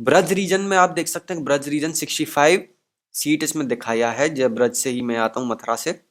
ब्रज 0.00 0.32
रीजन 0.32 0.60
में 0.60 0.76
आप 0.76 0.90
देख 0.90 1.08
सकते 1.08 1.34
हैं, 1.34 1.44
ब्रज 1.44 1.68
रीजन 1.68 1.92
65 1.92 2.68
सीट 3.12 3.42
इसमें 3.42 3.68
दिखाया 3.68 4.10
है। 4.10 4.28
जब 4.28 4.54
ब्रज 4.54 4.74
से 4.74 4.90
ही 4.90 5.02
मैं 5.02 5.16
आता 5.16 5.40
हूँ, 5.40 5.48
मथुरा 5.48 5.76
से। 5.76 6.04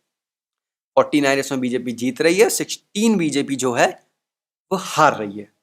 49 0.98 1.40
इसमें 1.40 1.62
बीजेपी 1.62 1.92
जीत 1.92 2.22
रही 2.22 2.40
है। 2.40 2.50
16 2.50 3.18
बीजेपी 3.18 3.56
जो 3.56 3.74
है, 3.74 4.08
वो 4.72 4.78
हार 4.82 5.18
रही 5.18 5.40
है। 5.40 5.54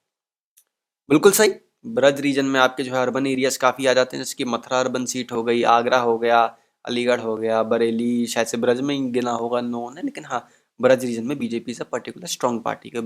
बिल्कुल 1.08 1.32
सही। 1.32 1.52
ब्रज 1.84 2.20
रीजन 2.20 2.44
में 2.46 2.58
आपके 2.60 2.82
जो 2.82 2.92
है 2.94 3.00
अर्बन 3.00 3.26
एरियाज़ 3.26 3.58
काफ़ी 3.58 3.86
आ 3.86 3.92
जाते 3.94 4.16
हैं, 4.16 4.22
जैसे 4.24 4.34
कि 4.36 4.44
मथुरा 4.46 4.80
अर्बन 4.80 5.04
सीट 5.06 5.32
हो 5.32 5.42
गई, 5.42 5.62
आगरा 5.64 5.98
हो 6.00 6.16
गया, 6.18 6.40
अलीगढ़ 6.84 7.20
हो 7.20 7.36
गया, 7.36 7.62
बरेली, 7.64 8.26
शायद 8.26 8.46
से 8.46 8.56
ब्रज 8.56 8.80
में 8.80 8.94
ही 8.94 9.00
गिना 9.12 9.30
होगा 9.34 9.60
नो 9.62 9.88
ने 9.90 10.02
लेकिन 10.02 10.24
हाँ 10.24 10.46
ब्रज 10.80 11.04
रीजन 11.04 11.26
में 11.26 11.38
बीजेपी 11.38 11.74
से 11.74 11.84
पर्टिकुलर 11.86 12.26
स्ट्रॉन्ग 12.28 12.62
पार्टी 12.64 12.90
के 12.90 13.00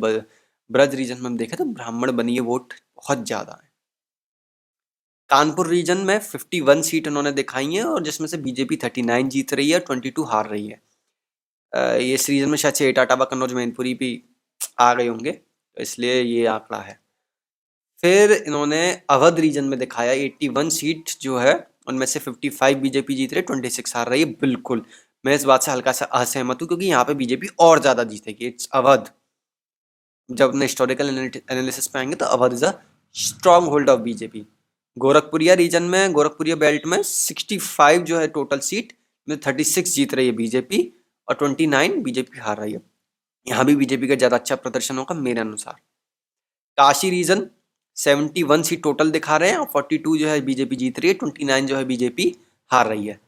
ब्रज 0.70 0.94
रीजन 0.94 1.16
में 1.16 1.24
हम 1.24 1.36
देखें 1.36 1.56
तो 1.58 1.64
ब्राह्मण 1.66 2.12
बनी 2.12 2.38
वोट 2.40 2.72
बहुत 2.96 3.24
ज़्यादा 3.26 3.52
है। 3.54 3.68
कानपुर 5.30 5.68
रीजन 5.68 5.98
में 6.00 6.18
51 6.20 6.82
सीट 6.82 7.08
उन्होंने 7.08 7.32
दिखाई 7.32 7.72
हैं 7.74 7.84
और 7.84 8.02
जिसमें 8.02 8.26
से 8.28 8.36
बीजेपी 8.38 8.76
39 8.78 9.28
जीत 9.28 9.52
रही 9.54 9.70
है 9.70 9.80
22 9.82 10.24
हार 10.26 10.48
रही 10.48 10.66
है। 10.68 10.80
इस 12.12 12.28
रीजन 12.30 12.48
में 12.48 12.56
शायद 12.56 12.74
से 12.74 12.92
टाटाबा 12.92 13.24
कन्नौज 13.24 13.52
मैनपुरी 13.52 13.94
भी 13.94 14.10
आ 14.80 14.92
गए 14.94 15.06
होंगे 15.08 15.32
तो 15.32 15.82
इसलिए 15.82 16.20
ये 16.22 16.44
आंकड़ा 16.48 16.78
है। 16.80 16.98
फिर 18.04 18.32
इन्होंने 18.32 18.80
अवध 19.10 19.38
रीजन 19.40 19.64
में 19.64 19.78
दिखाया 19.78 20.12
81 20.14 20.70
सीट 20.70 21.10
जो 21.20 21.38
है, 21.38 21.54
उनमें 21.88 22.04
से 22.06 22.20
55 22.20 22.74
बीजेपी 22.80 23.14
जीत 23.14 23.32
रही 23.34 23.40
है 23.40 23.46
26 23.46 23.94
हार 23.96 24.08
रही 24.08 24.20
है, 24.20 24.26
बिल्कुल। 24.40 24.84
मैं 25.24 25.34
इस 25.34 25.44
बात 25.44 25.62
से 25.62 25.70
हल्का 25.70 25.92
सा 25.92 26.04
असहमत 26.14 26.62
हूँ 26.62 26.68
क्योंकि 26.68 26.86
यहाँ 26.86 27.04
पे 27.04 27.14
बीजेपी 27.14 27.48
और 27.60 27.80
ज़्यादा 27.80 28.04
जीतेगी 28.04 28.46
इट्स 28.46 28.68
अवध। 28.74 29.08
जब 30.30 30.48
अपने 30.48 30.64
हिस्टोरिकल 30.64 31.08
एनालिसिस 31.08 31.86
पे 31.86 31.98
आएँगे 31.98 32.16
तो 32.16 32.26
Awadh 32.26 32.52
is 32.52 32.64
a 32.64 32.72
stronghold 33.68 33.90
of 33.90 34.00
BJP 34.00 34.46
Gorakhpuriya 34.96 35.54
region 35.54 35.82
में, 35.82 36.12
गोरखपुरिया 36.12 36.56
बेल्ट 36.56 36.86
में 36.86 37.02
65 37.04 38.04
जो 38.04 38.18
है 38.18 38.28
टोटल 38.28 38.58
सीट 38.60 38.92
में 39.28 39.36
36 39.38 39.94
जीत 39.94 40.14
रही 40.14 40.26
है 40.26 40.32
बीजेपी 40.34 40.80
और 41.28 41.36
29 41.36 41.98
बीजेपी 42.04 42.38
हार 42.40 42.56
रही 42.56 42.72
है। 42.72 42.80
यहाँ 43.46 43.64
भी 43.64 43.76
बीजेपी 43.76 44.08
का 44.08 44.14
ज़्यादा 44.14 44.36
अच्छा 44.36 44.56
प्रदर्शन 44.56 44.98
होगा 44.98 45.14
मेरे 45.16 45.40
अनुसार। 45.40 45.74
काशी 46.78 47.10
रीजन 47.10 47.46
71 47.96 48.62
सीट 48.62 48.82
टोटल 48.82 49.10
दिखा 49.10 49.36
रहे 49.36 49.50
हैं 49.50 49.56
और 49.56 49.70
42 49.76 50.16
जो 50.18 50.28
है 50.28 50.40
बीजेपी 50.40 50.76
जीत 50.76 50.98
रही 50.98 51.08
है 51.08 51.14
29 51.14 51.66
जो 51.66 51.76
है 51.76 51.84
बीजेपी 51.84 52.34
हार 52.70 52.86
रही 52.86 53.06
है। 53.06 53.20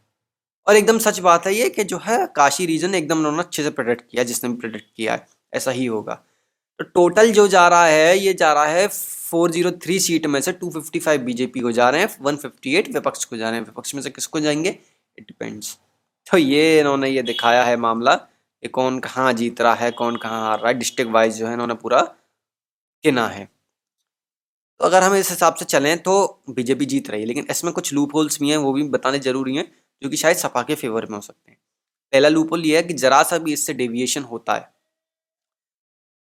और 0.66 0.76
एकदम 0.76 0.98
सच 0.98 1.18
बात 1.18 1.46
है 1.46 1.54
ये 1.54 1.68
कि 1.68 1.84
जो 1.84 1.98
है 1.98 2.26
काशी 2.26 2.66
रीजन 2.66 2.94
एकदम 2.94 3.18
उन्होंने 3.18 3.38
अच्छे 3.38 3.62
से 3.62 3.70
प्रोडक्ट 3.70 4.04
किया, 4.10 4.22
जिसने 4.22 4.50
भी 4.50 4.56
प्रोडक्ट 4.56 4.84
किया 4.96 5.12
है, 5.12 5.26
ऐसा 5.54 5.70
ही 5.70 5.86
होगा। 5.86 6.14
तो 6.78 6.84
टोटल 6.84 7.32
जो 7.32 7.48
जा 7.48 7.68
रहा 7.68 7.86
है, 7.86 8.18
ये 8.18 8.34
जा 8.34 8.52
रहा 8.52 8.64
है 8.64 8.88
403 8.88 9.98
सीट 9.98 10.26
में 10.26 10.40
से 10.40 10.52
255 10.52 11.18
बीजेपी 11.18 11.60
को 11.60 11.72
जा 11.72 11.90
रहे 11.90 12.00
हैं 12.00 12.08
158 12.08 12.92
विपक्ष 12.94 13.24
को 13.24 13.36
जा 13.36 13.50
रहे 13.50 13.58
हैं। 13.58 13.66
विपक्ष 13.66 13.94
में 13.94 14.02
से 14.02 14.10
किसको 14.10 14.40
जाएँगे? 14.40 14.78
इट 15.18 15.24
डिपेंड्स 15.24 15.78
तो 16.26 16.38
ये 16.38 16.80
इन्होंने 16.80 17.08
ये 17.10 17.22
दिखाया 17.22 17.64
है 17.64 17.76
मामला 17.76 18.14
कि 18.14 18.68
कौन 18.68 18.98
कहाँ 18.98 19.32
जीत 19.32 19.60
रहा 19.60 19.74
है, 19.74 19.90
कौन 19.90 20.16
कहाँ 20.16 20.40
हार 20.40 20.58
रहा 20.58 20.68
है 20.68 20.74
डिस्ट्रिक्ट 20.74 21.12
वाइज 21.12 21.38
जो 21.38 21.46
है 21.46 21.52
इन्होंने 21.52 21.74
पूरा 21.74 22.00
किना 23.04 23.26
है। 23.28 23.55
तो 24.80 24.84
अगर 24.84 25.02
हम 25.02 25.14
इस 25.16 25.30
हिसाब 25.30 25.54
से 25.54 25.64
चलें 25.66 25.96
तो 26.00 26.42
बीजेपी 26.50 26.86
जीत 26.86 27.10
रही 27.10 27.20
है, 27.20 27.26
लेकिन 27.26 27.46
इसमें 27.50 27.72
कुछ 27.74 27.92
लूप 27.94 28.14
होल्स 28.14 28.38
भी 28.40 28.50
हैं, 28.50 28.56
वो 28.58 28.72
भी 28.72 28.82
बताने 28.90 29.18
ज़रूरी 29.20 29.56
हैं, 29.56 29.70
जो 30.02 30.08
कि 30.08 30.16
शायद 30.16 30.36
सपा 30.36 30.62
के 30.62 30.74
फेवर 30.76 31.06
में 31.06 31.14
हो 31.16 31.20
सकते 31.22 31.50
हैं। 31.50 31.58
पहला 32.12 32.28
लूप 32.28 32.52
होल 32.52 32.64
ये 32.66 32.76
है 32.76 32.82
कि 32.82 32.94
जरा 32.96 33.22
सा 33.24 33.38
भी 33.38 33.52
इससे 33.52 33.74
डेविएशन 33.74 34.22
होता 34.24 34.54
है 34.54 34.74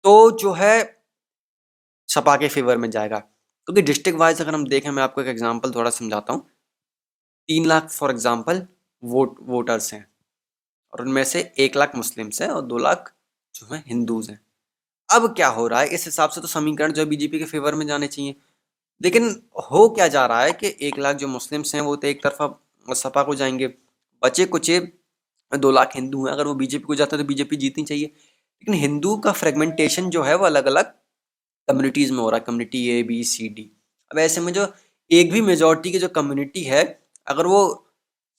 तो 0.06 0.32
जो 0.38 0.52
है 0.54 1.02
सपा 2.10 2.36
के 2.38 2.48
फेवर 2.50 2.78
में 2.78 2.90
जाएगा। 2.92 3.20
क्योंकि 3.20 3.82
डिस्ट्रिक्ट 3.82 4.20
वाइज 4.20 4.42
अगर 4.42 4.54
हम 4.54 4.66
देखें, 4.68 4.90
मैं 4.92 5.04
आपको 5.04 5.22
एक 5.22 5.28
एग्ज़ाम्पल 5.28 5.72
थोड़ा 5.72 5.90
समझाता 5.92 6.34
हूँ। 6.34 6.42
तीन 7.50 7.66
lakh 7.66 7.90
for 7.90 8.12
example 8.12 8.62
vote 9.04 9.36
voters 9.44 9.94
हैं, 9.94 10.06
और 10.94 11.02
उनमें 11.02 11.24
से 11.24 11.42
एक 11.58 11.76
लाख 11.78 11.96
मुस्लिम्स 11.96 12.42
हैं 12.42 12.50
और 12.50 12.62
दो 12.64 12.78
लाख 12.80 13.14
जो 13.56 13.74
है 13.74 13.84
हिंदूज 13.88 14.30
हैं। 14.30 14.40
अब 15.14 15.34
क्या 15.36 15.48
हो 15.48 15.68
रहा 15.68 15.82
है? 15.82 15.88
इस 15.88 16.06
हिसाब 16.06 16.30
से 16.30 16.42
तो 16.42 16.48
समीकरण 16.48 16.92
जो 16.94 17.02
है 17.02 17.08
बीजेपी 17.10 17.40
के 17.40 17.46
फेवर 17.46 17.76
में 17.76 17.86
जाने 17.88 18.08
चाहिए। 18.08 18.36
लेकिन 19.02 19.30
हो 19.72 19.90
क्या 19.90 20.08
जा 20.08 20.26
रहा 20.26 20.44
है 20.44 20.52
कि 20.54 20.76
एक 20.82 21.00
लाख 21.00 21.16
जो 21.16 21.28
मुस्लिम्स 21.28 21.76
हैं, 21.76 21.82
वो 21.82 21.96
तो 21.96 22.08
एक 22.08 22.24
तरफा 22.24 22.48
सपा 22.94 23.24
को 23.24 23.36
जाएँगे। 23.36 23.68
बचे 24.24 24.46
कुचे 24.46 24.80
दो 25.52 25.72
लाख 25.72 25.96
हिंदू 25.96 26.26
हैं। 26.26 26.34
अगर 26.34 26.48
वो 26.48 26.54
बीजेपी 26.56 26.84
को 26.84 26.96
जाते 26.96 27.16
हैं 27.16 27.26
तो 27.26 27.28
बीजेपी 27.28 27.56
जीतनी 27.56 27.84
चाहिए। 27.84 28.06
लेकिन 28.06 28.74
हिंदू 28.74 29.18
का 29.18 29.32
फ्रेगमेंटेशन 29.32 30.10
जो 30.10 30.24
है, 30.24 30.36
वो 30.36 30.46
अलग 30.46 30.66
अलग 30.66 30.86
कम्युनिटीज़ 31.68 32.12
में 32.14 32.20
हो 32.20 32.30
रहा 32.30 32.38
है। 32.38 32.44
Community 32.48 32.88
A 32.90 33.04
B 33.04 33.24
C 33.24 33.50
D 33.50 33.72
अब 34.12 34.20
ऐसे 34.20 34.42
में 34.42 34.54
जो 34.54 34.68
एक 35.12 35.32
भी 35.32 35.42
मेजोरिटी 35.42 35.92
की 35.92 36.00
जो 36.00 36.08
कम्युनिटी 36.10 36.64
है, 36.64 36.84
अगर 37.28 37.48
वो 37.48 37.64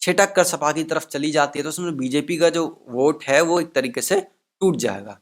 छिटक 0.01 0.35
कर 0.37 0.45
सपा 0.45 0.73
की 0.73 0.85
तरफ़ 0.85 1.07
चली 1.09 1.31
जाती 1.31 1.59
है 1.59 1.63
तो 1.63 1.69
उसमें 1.69 1.97
बीजेपी 1.97 2.37
का 2.39 2.51
जो 2.51 2.67
वोट 2.89 3.25
है, 3.25 3.41
वो 3.43 3.61
एक 3.61 3.73
तरीके 3.75 4.03
से 4.03 4.21
टूट 4.61 4.77
जाएगा। 4.77 5.19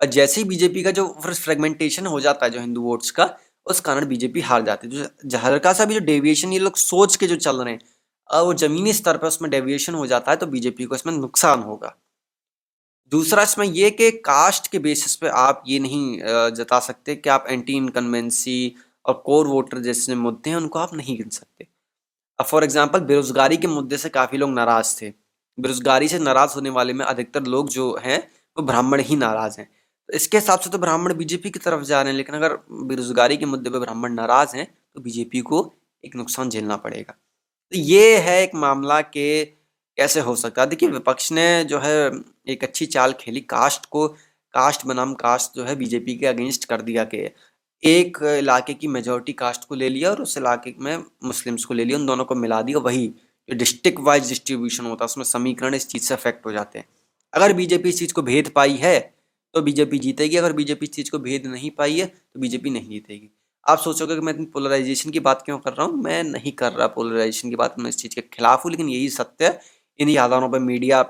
जैसे 0.00 0.40
ही 0.40 0.48
बीजेपी 0.48 0.82
का 0.82 0.90
जो 0.90 1.06
फ्रेगमेंटेशन 1.22 2.06
हो 2.06 2.20
जाता 2.20 2.46
है 2.46 2.52
जो 2.52 2.60
हिंदू 2.60 2.82
वोट्स 2.82 3.10
का, 3.10 3.28
उस 3.66 3.80
कारण 3.80 4.06
बीजेपी 4.06 4.40
हार 4.42 4.62
जाती 4.62 4.88
है। 4.88 5.08
जो 5.24 5.38
हल्का 5.38 5.72
सा 5.72 5.84
भी 5.84 5.94
जो 5.94 6.00
डेविएशन 6.02 6.52
ये 6.52 6.58
लोग 6.58 6.76
सोच 6.78 7.16
के 7.16 7.26
जो 7.26 7.36
चल 7.38 7.56
रहे 7.56 7.72
हैं 7.72 7.80
वो 8.30 8.52
जमीनी 8.56 8.92
स्तर 8.92 9.16
पर 9.16 9.26
उसमें 9.26 9.50
डेविएशन 9.50 9.94
हो 9.94 10.06
जाता 10.06 10.30
है 10.30 10.36
तो 10.36 10.46
बीजेपी 10.46 10.84
को 10.84 10.94
इसमें 10.94 11.12
नुकसान 11.14 11.62
होगा। 11.62 11.94
दूसरा 13.12 13.42
इसमें 13.42 13.66
ये 13.66 13.90
कि 13.90 14.10
कास्ट 14.24 14.66
के 14.66 14.78
बेसिस 14.78 15.16
पे 15.16 15.28
आप 15.28 15.62
ये 15.66 15.78
नहीं 15.78 16.18
जता 16.54 16.78
सकते 16.80 17.16
कि 17.16 17.30
आप 17.30 17.46
एंटी 17.48 17.72
इनकन्वेंसी 17.72 18.74
और 19.04 19.14
कोर 19.26 19.46
वोटर 19.46 19.78
जैसे 19.78 20.14
मुद्दे 20.16 20.50
हैं, 20.50 20.56
उनको 20.56 20.78
आप 20.78 20.94
नहीं 20.94 21.16
गिन 21.16 21.28
सकते। 21.30 21.66
अब 22.38 22.46
फॉर 22.46 22.64
एग्ज़ाम्पल 22.64 23.00
बेरोजगारी 23.02 23.56
के 23.56 23.66
मुद्दे 23.66 23.96
से 23.96 24.08
काफ़ी 24.10 24.38
लोग 24.38 24.50
नाराज़ 24.50 24.94
थे। 25.00 25.08
बेरोजगारी 25.58 26.08
से 26.08 26.18
नाराज़ 26.20 26.54
होने 26.54 26.70
वाले 26.70 26.92
में 26.92 27.04
अधिकतर 27.06 27.42
लोग 27.44 27.68
जो 27.70 27.96
हैं, 28.04 28.18
वो 28.56 28.62
ब्राह्मण 28.62 29.00
ही 29.00 29.16
नाराज़ 29.16 29.58
हैं। 29.60 29.68
इसके 30.14 30.36
हिसाब 30.36 30.60
से 30.60 30.70
तो 30.70 30.78
ब्राह्मण 30.78 31.14
बीजेपी 31.14 31.50
की 31.50 31.58
तरफ़ 31.58 31.82
जा 31.82 32.00
रहे 32.02 32.10
हैं, 32.10 32.16
लेकिन 32.16 32.34
अगर 32.34 32.56
बेरोजगारी 32.70 33.36
के 33.36 33.46
मुद्दे 33.46 33.70
पर 33.70 33.78
ब्राह्मण 33.78 34.12
नाराज़ 34.12 34.56
हैं 34.56 34.66
तो 34.94 35.00
बीजेपी 35.00 35.40
को 35.40 35.72
एक 36.04 36.16
नुकसान 36.16 36.50
झेलना 36.50 36.76
पड़ेगा। 36.76 37.14
तो 37.72 37.78
ये 37.78 38.16
है 38.18 38.42
एक 38.42 38.54
मामला 38.54 39.00
के 39.00 39.44
कैसे 39.44 40.20
हो 40.20 40.34
सकता 40.36 40.62
है। 40.62 40.68
देखिए, 40.68 40.88
विपक्ष 40.88 41.30
ने 41.32 41.64
जो 41.64 41.78
है, 41.78 42.10
एक 42.48 42.64
अच्छी 42.64 42.86
चाल 42.86 43.12
खेली। 43.12 43.40
कास्ट 43.40 43.86
को, 43.86 44.06
कास्ट 44.54 44.86
बनाम 44.86 45.14
कास्ट 45.14 45.56
जो 45.56 45.64
है, 45.64 45.76
बीजेपी 45.76 46.16
के 46.16 46.26
अगेंस्ट 46.26 46.64
कर 46.64 46.82
दिया 46.82 47.04
कि 47.04 47.28
एक 47.82 48.18
इलाके 48.38 48.74
की 48.74 48.86
मेजोरिटी 48.86 49.32
कास्ट 49.32 49.64
को 49.64 49.74
ले 49.74 49.88
लिया 49.88 50.10
और 50.10 50.22
उस 50.22 50.36
इलाके 50.38 50.74
में 50.80 51.04
मुस्लिम्स 51.24 51.64
को 51.64 51.74
ले 51.74 51.84
लिया, 51.84 51.98
उन 51.98 52.06
दोनों 52.06 52.24
को 52.24 52.34
मिला 52.34 52.60
दिया। 52.62 52.78
वही 52.78 53.06
जो 53.48 53.54
डिस्ट्रिक्ट 53.54 54.00
वाइज 54.00 54.28
डिस्ट्रीब्यूशन 54.28 54.86
होता 54.86 55.04
है, 55.04 55.06
उसमें 55.06 55.24
समीकरण 55.24 55.74
इस 55.74 55.88
चीज़ 55.88 56.02
से 56.02 56.14
अफेक्ट 56.14 56.46
हो 56.46 56.52
जाते 56.52 56.78
हैं। 56.78 56.86
अगर 57.32 57.52
बीजेपी 57.52 57.88
इस 57.88 57.98
चीज़ 57.98 58.12
को 58.14 58.22
भेद 58.22 58.48
पाई 58.48 58.76
है 58.76 58.98
तो 59.54 59.62
बीजेपी 59.62 59.98
जीतेगी। 59.98 60.36
अगर 60.36 60.52
बीजेपी 60.52 60.86
इस 60.86 60.92
चीज़ 60.92 61.10
को 61.10 61.18
भेद 61.18 61.46
नहीं 61.46 61.70
पाई 61.70 61.98
है 61.98 62.06
तो 62.06 62.40
बीजेपी 62.40 62.70
नहीं 62.70 62.88
जीतेगी। 62.88 63.30
आप 63.66 63.78
सोचोगे 63.78 64.14
कि 64.14 64.20
मैं 64.20 64.32
इतनी 64.32 64.46
पोलराइजेशन 64.48 65.10
की 65.10 65.20
बात 65.20 65.42
क्यों 65.44 65.58
कर 65.58 65.72
रहा 65.72 65.86
हूँ? 65.86 66.02
मैं 66.02 66.22
नहीं 66.24 66.52
कर 66.52 66.72
रहा 66.72 66.86
पोलराइजेशन 66.88 67.50
की 67.50 67.56
बात। 67.56 67.78
मैं 67.78 67.88
इस 67.90 67.96
चीज़ 67.96 68.14
के 68.14 68.20
खिलाफ 68.34 68.64
हूँ, 68.64 68.70
लेकिन 68.70 68.88
यही 68.88 69.08
सत्य 69.10 69.46
है। 69.46 69.60
इन्हीं 69.98 70.16
आधारों 70.18 70.48
पर 70.50 70.58
मीडिया 70.60 71.02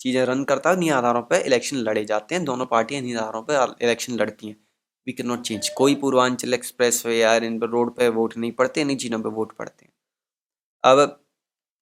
चीज़ें 0.00 0.24
रन 0.26 0.44
करता 0.44 0.70
है 0.70 0.76
इन्हीं 0.76 0.90
आधारों 0.92 1.22
पर 1.22 1.42
इलेक्शन 1.46 1.76
लड़े 1.78 2.04
जाते 2.04 2.34
हैं। 2.34 2.44
दोनों 2.44 2.66
पार्टियाँ 2.66 3.00
इन्हीं 3.00 3.16
आधारों 3.16 3.42
पर 3.42 3.74
इलेक्शन 3.82 4.16
लड़ती 4.16 4.48
हैं। 4.48 4.56
वी 5.06 5.12
कैन 5.12 5.26
नॉट 5.26 5.42
चेंज 5.42 5.68
कोई 5.76 5.94
पूर्वांचल 5.94 6.54
एक्सप्रेस 6.54 7.02
वे 7.06 7.16
यार 7.18 7.44
इन 7.44 7.58
पर 7.58 7.68
रोड 7.68 7.94
पर 7.96 8.08
वोट 8.10 8.36
नहीं 8.36 8.52
पड़ते, 8.52 8.80
इन्हीं 8.80 8.96
चीज़ों 8.96 9.20
पर 9.20 9.28
वोट 9.30 9.52
पड़ते 9.54 9.84
हैं। 9.84 9.92
अब 10.84 11.20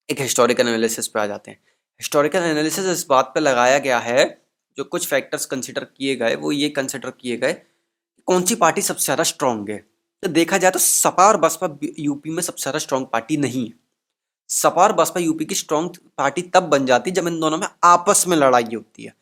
एक 0.09 0.21
हिस्टोरिकल 0.21 0.69
एनालिसिस 0.69 1.09
पे 1.09 1.21
आ 1.21 1.27
जाते 1.27 1.51
हैं। 1.51 1.59
हिस्टोरिकल 2.01 2.43
एनालिसिस 2.43 2.87
इस 2.89 3.07
बात 3.09 3.31
पे 3.35 3.41
लगाया 3.41 3.79
गया 3.79 3.99
है 4.01 4.25
जो 4.79 4.85
कुछ 4.87 5.07
फैक्टर्स 5.07 5.47
कंसिडर 5.47 5.85
किए 5.87 6.17
गए, 6.17 6.35
वो 6.35 6.53
ये 6.53 6.69
कंसिडर 6.71 7.11
किए 7.13 7.37
गए 7.37 7.57
कौन 8.29 8.45
सी 8.45 8.55
पार्टी 8.57 8.83
सबसे 8.83 9.05
ज़्यादा 9.05 9.25
स्ट्रांग 9.25 9.69
है। 9.71 9.77
तो 10.23 10.29
देखा 10.31 10.59
जाए 10.59 10.71
तो 10.71 10.79
सपा 10.79 11.27
और 11.27 11.37
बसपा 11.37 11.69
यूपी 12.01 12.31
में 12.31 12.43
सबसे 12.43 12.63
ज़्यादा 12.63 12.79
स्ट्रांग 12.79 13.07
पार्टी 13.07 13.37
नहीं 13.39 13.67
है। 13.67 13.73
सपा 14.51 14.83
और 14.83 14.93
बसपा 14.95 15.21
यूपी 15.21 15.45
की 15.45 15.55
स्ट्रांग 15.55 15.89
पार्टी 16.19 16.43
तब 16.55 16.63
बन 16.71 16.87
जाती 16.87 17.11
है 17.11 17.15
जब 17.15 17.27
इन 17.29 17.39
दोनों 17.41 17.59
में 17.59 17.67
आपस 17.85 18.25
में 18.29 18.37
लड़ाई 18.37 18.75
होती 18.75 19.05
है। 19.05 19.15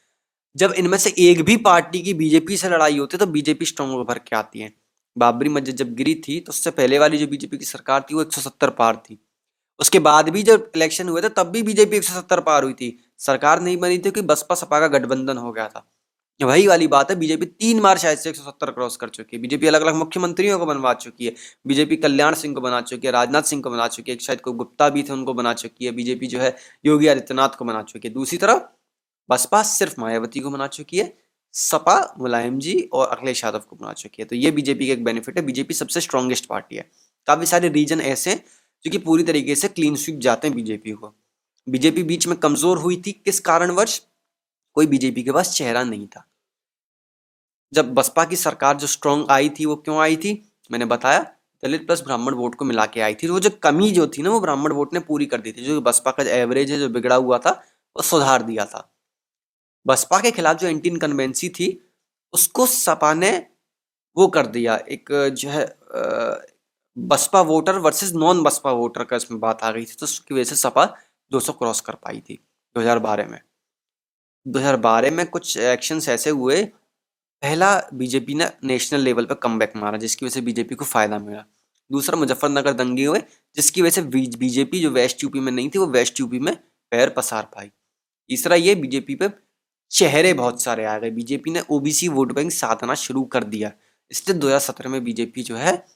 जब 0.56 0.72
इनमें 0.74 0.96
से 0.98 1.14
एक 1.20 1.42
भी 1.44 1.56
पार्टी 1.64 2.00
की 2.02 2.14
बीजेपी 2.14 2.56
से 2.56 2.68
लड़ाई 2.68 2.98
होती 2.98 3.16
है 3.16 3.18
तो 3.18 3.30
बीजेपी 3.32 3.66
स्ट्रांग 3.66 3.94
उभर 3.94 4.18
के 4.20 4.36
आती 4.36 4.60
है। 4.60 4.72
बाबरी 5.16 5.48
मस्जिद 5.48 5.76
जब 5.76 5.94
गिरी 5.94 6.14
थी 6.26 6.38
तो 6.40 6.50
उससे 6.50 6.70
पहले 6.72 6.98
वाली 6.98 7.18
जो 7.18 7.26
बीजेपी 7.26 7.58
की 7.58 7.64
सरकार 7.64 8.00
थी, 8.00 8.14
वो 8.14 8.22
170 8.22 8.70
पार 8.70 8.96
थी। 8.98 9.18
उसके 9.82 9.98
बाद 9.98 10.28
भी 10.28 10.42
जब 10.42 10.72
इलेक्शन 10.76 11.08
हुए 11.08 11.22
थे, 11.22 11.28
तब 11.28 11.46
भी 11.46 11.62
बीजेपी 11.62 11.96
170 11.96 12.40
पार 12.40 12.62
हुई 12.62 12.72
थी। 12.72 13.14
सरकार 13.18 13.60
नहीं 13.60 13.76
बनी 13.76 13.98
थी 13.98 14.10
कि 14.10 14.22
बसपा 14.22 14.54
सपा 14.54 14.80
का 14.80 14.88
गठबंधन 14.88 15.36
हो 15.36 15.52
गया 15.52 15.68
था। 15.68 15.92
वही 16.42 16.66
वाली 16.66 16.86
बात 16.86 17.10
है 17.10 17.16
बीजेपी 17.16 17.46
तीन 17.46 17.80
बार 17.80 17.98
शायद 17.98 18.18
से 18.18 18.30
170 18.30 18.70
क्रॉस 18.70 18.96
कर 18.96 19.08
चुकी 19.08 19.36
है। 19.36 19.42
बीजेपी 19.42 19.66
अलग 19.66 19.82
अलग 19.82 19.94
मुख्यमंत्रियों 19.94 20.58
को 20.58 20.66
बनवा 20.66 20.94
चुकी 20.94 21.26
है। 21.26 21.34
बीजेपी 21.66 21.96
कल्याण 21.96 22.34
सिंह 22.34 22.54
को 22.54 22.60
बना 22.60 22.80
चुकी 22.80 23.06
है, 23.06 23.12
राजनाथ 23.12 23.42
सिंह 23.42 23.62
को 23.62 23.70
बना 23.70 23.88
चुकी 23.88 24.12
है 24.12 24.18
शायद 24.18 24.40
कोई 24.40 24.54
गुप्ता 24.54 24.88
भी 24.88 25.02
थे, 25.02 25.12
उनको 25.12 25.34
बना 25.34 25.52
चुकी 25.52 25.84
है। 25.84 25.92
बीजेपी 25.92 26.26
जो 26.26 26.38
है, 26.38 26.56
योगी 26.86 27.06
आदित्यनाथ 27.06 27.48
को 27.48 27.64
बना 27.64 27.82
चुकी 27.82 28.08
है। 28.08 28.14
दूसरी 28.14 28.38
तरफ़, 28.38 28.62
बसपा 29.30 29.62
सिर्फ़ 29.62 30.00
मायावती 30.00 30.40
को 30.40 30.50
बना 30.50 30.66
चुकी 30.66 30.98
है, 30.98 31.18
सपा 31.52 32.14
मुलायम 32.18 32.58
जी 32.58 32.88
और 32.92 33.08
अखिलेश 33.08 33.44
यादव 33.44 33.58
को 33.58 33.76
बना 33.76 33.92
चुकी 33.92 34.22
है। 34.22 34.28
तो 34.28 34.36
ये 34.36 34.50
बीजेपी 34.50 34.86
का 34.86 34.92
एक 34.92 35.04
बेनिफिट 35.04 35.38
है। 35.38 35.44
बीजेपी 35.46 35.74
सबसे 35.74 36.00
स्ट्रॉन्गेस्ट 36.00 36.46
पार्टी 36.46 36.76
है। 36.76 36.90
काफ़ी 37.26 37.46
सारे 37.46 37.68
रीजन 37.68 38.00
ऐसे 38.00 38.30
हैं 38.30 38.44
जो 38.84 38.90
कि 38.90 38.98
पूरी 38.98 39.22
तरीके 39.22 39.54
से 39.54 39.68
क्लीन 39.68 39.96
स्वीप 39.96 40.18
जाते 40.20 40.48
हैं 40.48 40.56
बीजेपी 40.56 40.92
को। 40.92 41.14
बीजेपी 41.68 42.02
बीच 42.02 42.26
में 42.26 42.36
कमज़ोर 42.38 42.78
हुई 42.78 43.02
थी, 43.06 43.12
किस 43.12 43.40
कारणवश? 43.40 44.00
कोई 44.74 44.86
बीजेपी 44.86 45.22
के 45.22 45.32
पास 45.32 45.52
चेहरा 45.54 45.82
नहीं 45.84 46.06
था। 46.06 46.24
जब 47.72 47.92
बसपा 47.94 48.24
की 48.24 48.36
सरकार 48.36 48.76
जो 48.76 48.86
स्ट्रांग 48.86 49.24
आई 49.30 49.48
थी, 49.48 49.66
वो 49.66 49.76
क्यों 49.76 49.98
आई 49.98 50.16
थी? 50.16 50.32
मैंने 50.70 50.84
बताया, 50.84 51.20
दलित 51.62 51.86
प्लस 51.86 52.00
ब्राह्मण 52.00 52.34
वोट 52.34 52.54
को 52.54 52.64
मिला 52.64 52.86
के 52.86 53.00
आई 53.00 53.14
थी। 53.14 53.28
वो 53.28 53.40
जो 53.40 53.50
कमी 53.62 53.90
जो 53.90 54.06
थी 54.06 54.22
ना, 54.22 54.30
वो 54.30 54.40
ब्राह्मण 54.40 54.72
वोट 54.72 54.94
ने 54.94 55.00
पूरी 55.00 55.26
कर 55.26 55.40
दी 55.40 55.52
थी। 55.52 55.64
जो 55.64 55.80
बसपा 55.80 56.10
का 56.10 56.22
एवरेज 56.22 56.70
है, 56.70 56.78
जो 56.78 56.88
बिगड़ा 56.88 57.16
हुआ 57.16 57.38
था, 57.38 57.50
वो 57.96 58.02
सुधार 58.02 58.42
दिया 58.42 58.64
था। 58.64 58.88
बसपा 59.86 60.20
के 60.20 60.30
खिलाफ 60.30 60.56
जो 60.56 60.68
एंटी 60.68 60.88
इनकन्वेंसी 60.88 61.48
थी, 61.48 61.68
उसको 62.34 62.66
सपा 62.66 63.14
ने 63.14 63.46
वो 64.16 64.26
कर 64.28 64.46
दिया। 64.46 64.76
एक 64.76 65.08
जो 65.12 65.48
है 65.48 65.64
Basapa 66.98 67.40
voter 67.40 67.78
versus 67.78 68.12
non 68.12 68.42
Basapa 68.42 68.70
voter 68.70 69.04
का 69.04 69.16
इसमें 69.16 69.40
बात 69.40 69.62
आ 69.62 69.70
गई 69.70 69.84
थी 69.84 69.94
तो 70.00 70.04
उसकी 70.04 70.34
वजह 70.34 70.44
से 70.44 70.56
सपा 70.56 70.96
200 71.32 71.52
क्रॉस 71.52 71.80
कर 71.80 71.94
पाई 71.94 72.20
थी 72.20 72.38
2012 72.76 73.28
में। 73.28 73.40
2012 74.46 75.10
में 75.10 75.26
कुछ 75.26 75.56
एक्शंस 75.56 76.08
ऐसे 76.08 76.30
हुए, 76.30 76.64
पहला 77.42 77.88
बीजेपी 77.94 78.34
ने 78.34 78.50
नेशनल 78.64 79.00
लेवल 79.00 79.24
पर 79.24 79.34
कम 79.34 79.60
मारा, 79.76 79.98
जिसकी 79.98 80.26
वजह 80.26 80.34
से 80.34 80.40
बीजेपी 80.40 80.74
को 80.74 80.84
फ़ायदा 80.84 81.18
मिला। 81.18 81.44
दूसरा 81.92 82.16
मुजफ्फरनगर 82.16 82.72
दंगे 82.72 83.04
हुए, 83.04 83.22
जिसकी 83.56 83.82
वजह 83.82 83.90
से 83.90 84.02
बीजेपी 84.02 84.80
जो 84.80 84.90
वेस्ट 84.90 85.24
यूपी 85.24 85.40
में 85.40 85.52
नहीं 85.52 85.70
थी, 85.70 85.78
वो 85.78 85.86
वेस्ट 85.86 86.20
यूपी 86.20 86.38
में 86.38 86.56
पैर 86.90 87.08
पसार 87.08 87.42
पाई। 87.42 87.70
तीसरा 88.28 88.56
ये 88.56 88.74
बीजेपी 88.74 89.14
पे 89.14 89.30
चेहरे 89.90 90.34
बहुत 90.34 90.62
सारे 90.62 90.84
आ 90.84 90.98
गए। 90.98 91.10
बीजेपी 91.10 91.50
ने 91.50 91.62
ओबीसी 91.70 92.08
वोट 92.08 92.32
बैंक 92.32 92.52
साधना 92.52 92.94
शुरू 92.94 93.24
कर 93.24 93.44
दिया। 93.44 93.72
इसलिए 94.10 94.38
2017 94.38 94.88
में 94.88 95.04
बीजेपी 95.04 95.42
जो 95.42 95.56
है 95.56 95.86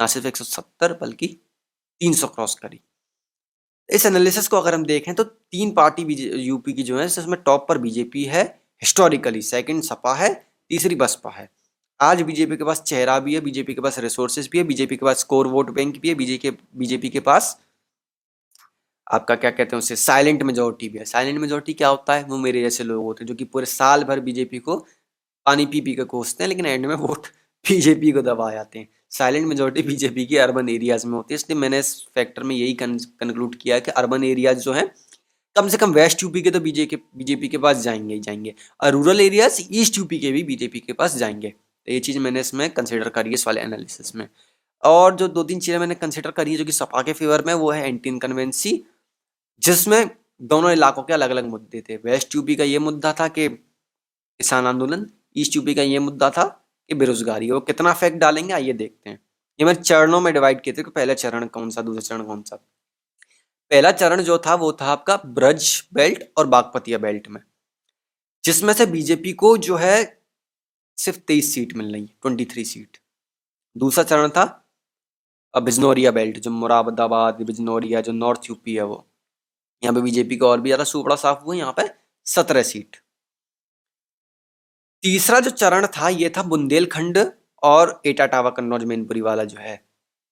ना 0.00 0.06
सिर्फ़ 0.06 0.26
170 0.26 0.92
बल्कि 1.00 1.26
300 2.00 2.26
क्रॉस 2.26 2.54
करी। 2.54 2.80
इस 3.88 4.06
एनालिसिस 4.06 4.48
को 4.48 4.56
अगर 4.56 4.74
हम 4.74 4.84
देखें 4.84 5.14
तो 5.14 5.24
तीन 5.24 5.70
पार्टी 5.72 6.02
यूपी 6.42 6.72
की 6.72 6.82
जो 6.82 6.98
है 6.98 7.06
उसमें 7.06 7.40
टॉप 7.42 7.66
पर 7.68 7.78
बीजेपी 7.78 8.24
है 8.24 8.42
हिस्टोरिकली 8.82 9.42
सेकंड 9.42 9.82
सपा 9.82 10.14
है, 10.14 10.34
तीसरी 10.70 10.94
बसपा 10.94 11.30
है। 11.30 11.50
आज 12.00 12.22
बीजेपी 12.22 12.56
के 12.56 12.64
पास 12.64 12.82
चेहरा 12.82 13.18
भी 13.20 13.34
है 13.34 13.40
बीजेपी 13.40 13.74
के 13.74 13.80
पास 13.80 13.98
रिसोर्सेज 13.98 14.48
भी 14.52 14.58
है 14.58 14.64
बीजेपी 14.64 14.96
के 14.96 15.06
पास 15.06 15.18
स्कोर 15.18 15.46
वोट 15.46 15.70
बैंक 15.70 16.00
भी 16.00 16.08
है 16.08 16.14
बीजेपी 16.14 16.50
बीजेपी 16.76 17.08
के 17.08 17.20
पास 17.20 17.58
आपका 19.06 19.34
क्या 19.36 19.50
कहते 19.50 19.76
हैं 19.76 19.78
उसे 19.78 19.96
साइलेंट 19.96 20.42
मेजोरिटी 20.42 20.88
भी 20.88 20.98
है। 20.98 21.04
साइलेंट 21.04 21.38
मेजोरिटी 21.40 21.74
क्या 21.74 21.88
होता 21.88 22.14
है? 22.14 22.24
वो 22.24 22.36
मेरे 22.38 22.62
जैसे 22.62 22.84
लोग 22.84 23.04
होते 23.04 23.24
हैं, 23.24 23.28
जो 23.28 23.34
कि 23.34 23.44
पूरे 23.44 23.66
साल 23.66 24.04
भर 24.04 24.20
बीजेपी 24.20 24.58
को 24.58 24.76
पानी 25.46 25.66
पी 25.66 25.80
पी 25.80 25.94
कर 25.94 26.04
कोसते 26.04 26.44
हैं, 26.44 26.48
लेकिन 26.48 26.66
एंड 26.66 26.86
में 26.86 26.94
वोट 26.94 27.26
बीजेपी 27.64 28.12
को 28.16 28.22
दबा 28.22 28.52
जाते 28.52 28.78
हैं। 28.78 28.88
साइलेंट 29.12 29.46
मेजोरिटी 29.46 29.82
बीजेपी 29.82 30.24
की 30.26 30.36
अर्बन 30.38 30.68
एरियाज़ 30.68 31.06
में 31.06 31.14
होती 31.14 31.34
है, 31.34 31.36
इसलिए 31.36 31.58
मैंने 31.58 31.78
इस 31.78 31.94
फैक्टर 32.14 32.42
में 32.42 32.54
यही 32.56 32.72
कंक्लूड 32.74 33.54
किया 33.54 33.74
है 33.74 33.80
कि 33.80 33.90
अर्बन 33.92 34.24
एरियाज़ 34.24 34.58
जो 34.58 34.72
है, 34.72 34.90
कम 35.56 35.68
से 35.68 35.76
कम 35.76 35.92
वेस्ट 35.92 36.22
यूपी 36.22 36.42
के 36.42 36.50
तो 36.50 36.60
बीजेपी 36.60 36.96
बीजेपी 37.16 37.48
के 37.48 37.58
पास 37.58 37.82
जाएँगे 37.82 38.14
ही 38.14 38.20
जाएँगे, 38.20 38.54
और 38.80 38.92
रूरल 38.92 39.20
एरियाज़ 39.20 39.60
ईस्ट 39.72 39.98
यूपी 39.98 40.18
के 40.18 40.30
भी 40.32 40.42
बीजेपी 40.44 40.80
के 40.80 40.92
पास 40.92 41.16
जाएँगे। 41.16 41.48
तो 41.48 41.92
ये 41.92 42.00
चीज़ 42.00 42.18
मैंने 42.18 42.40
इसमें 42.40 42.68
कंसिडर 42.70 43.08
करी 43.08 43.30
है 43.30 43.34
इस 43.34 43.46
वाले 43.46 43.60
एनालिसिस 43.60 44.14
में। 44.16 44.28
और 44.82 45.14
जो 45.16 45.28
दो 45.28 45.42
तीन 45.42 45.60
चीज़ें 45.60 45.78
मैंने 45.78 45.94
कंसिडर 45.94 46.30
करी 46.30 46.50
है, 46.50 46.56
जो 46.56 46.64
कि 46.64 46.72
सपा 46.72 47.02
के 47.02 47.12
फेवर 47.12 47.44
में, 47.46 47.52
वो 47.54 47.70
है 47.70 47.86
एंटी 47.86 48.08
इनकन्वेंसी 48.08 48.82
जिसमें 49.62 50.10
दोनों 50.42 50.70
इलाकों 50.72 51.02
के 51.02 51.12
अलग 51.12 51.30
अलग 51.30 51.46
मुद्दे 51.46 51.82
थे। 51.88 51.96
वेस्ट 52.04 52.34
यूपी 52.34 52.56
का 52.56 52.64
ये 52.64 52.78
मुद्दा 52.80 53.12
था 53.12 53.28
कि 53.28 53.48
किसान 53.48 54.66
आंदोलन 54.66 55.06
ईस्ट 55.36 55.56
यूपी 55.56 55.74
का 55.74 55.82
ये 55.82 55.98
मुद्दा 55.98 56.30
था 56.30 56.44
कि 56.90 56.94
बेरोजगारी 56.96 57.50
वो 57.50 57.60
कितना 57.62 57.90
इफ़ेक्ट 57.90 58.16
डालेंगे, 58.18 58.52
आइए 58.52 58.72
देखते 58.74 59.10
हैं। 59.10 59.18
ये 59.58 59.66
मैं 59.66 59.74
चरणों 59.74 60.20
में 60.20 60.32
डिवाइड 60.34 60.60
किए 60.60 60.72
थे 60.74 60.82
कि 60.82 60.90
पहला 60.90 61.14
चरण 61.14 61.46
कौन 61.48 61.70
सा, 61.70 61.82
दूसरा 61.82 62.00
चरण 62.02 62.24
कौन 62.26 62.42
सा। 62.42 62.56
पहला 63.70 63.90
चरण 63.92 64.22
जो 64.22 64.38
था, 64.38 64.54
वो 64.54 64.72
था 64.72 64.86
आपका 64.86 65.16
ब्रज 65.26 65.82
बेल्ट 65.94 66.22
और 66.38 66.46
बागपतिया 66.46 66.98
बेल्ट 66.98 67.28
में। 67.28 67.40
जिसमें 68.44 68.72
से 68.74 68.86
बीजेपी 68.86 69.32
को 69.34 69.56
जो 69.58 69.76
है, 69.76 70.22
सिर्फ़ 70.98 71.18
तेईस 71.20 71.54
सीट 71.54 71.76
मिल 71.76 71.92
रही 71.92 72.02
है 72.02 72.08
ट्वेंटी 72.22 72.44
थ्री 72.44 72.64
सीट 72.64 72.98
दूसरा 73.76 74.04
चरण 74.04 74.28
था 74.30 74.56
बिजनौरिया 75.54 76.10
बेल्ट 76.10 76.38
जो 76.38 76.50
मुरादाबाद, 76.50 77.42
बिजनौरिया, 77.42 78.00
जो 78.00 78.12
नॉर्थ 78.12 78.50
यूपी 78.50 78.74
है 78.74 78.82
वो। 78.84 79.06
यहाँ 79.82 79.94
पे 79.94 80.00
बीजेपी 80.00 80.36
का 80.36 80.46
और 80.46 80.60
भी 80.60 80.68
ज़्यादा 80.68 80.84
सुपड़ा 80.84 81.16
साफ़ 81.16 81.42
हुआ, 81.44 81.54
यहाँ 81.54 81.72
पे 81.72 81.82
सत्रह 82.26 82.62
सीट 82.64 82.96
तीसरा 85.02 85.40
जो 85.40 85.50
चरण 85.52 85.86
था, 85.86 86.08
ये 86.08 86.30
था 86.36 86.42
बुंदेलखंड 86.44 87.18
और 87.62 88.00
एटाटावा 88.06 88.50
कन्नौज 88.50 88.84
मैनपुरी 88.84 89.20
वाला 89.20 89.44
जो 89.44 89.58
है। 89.58 89.80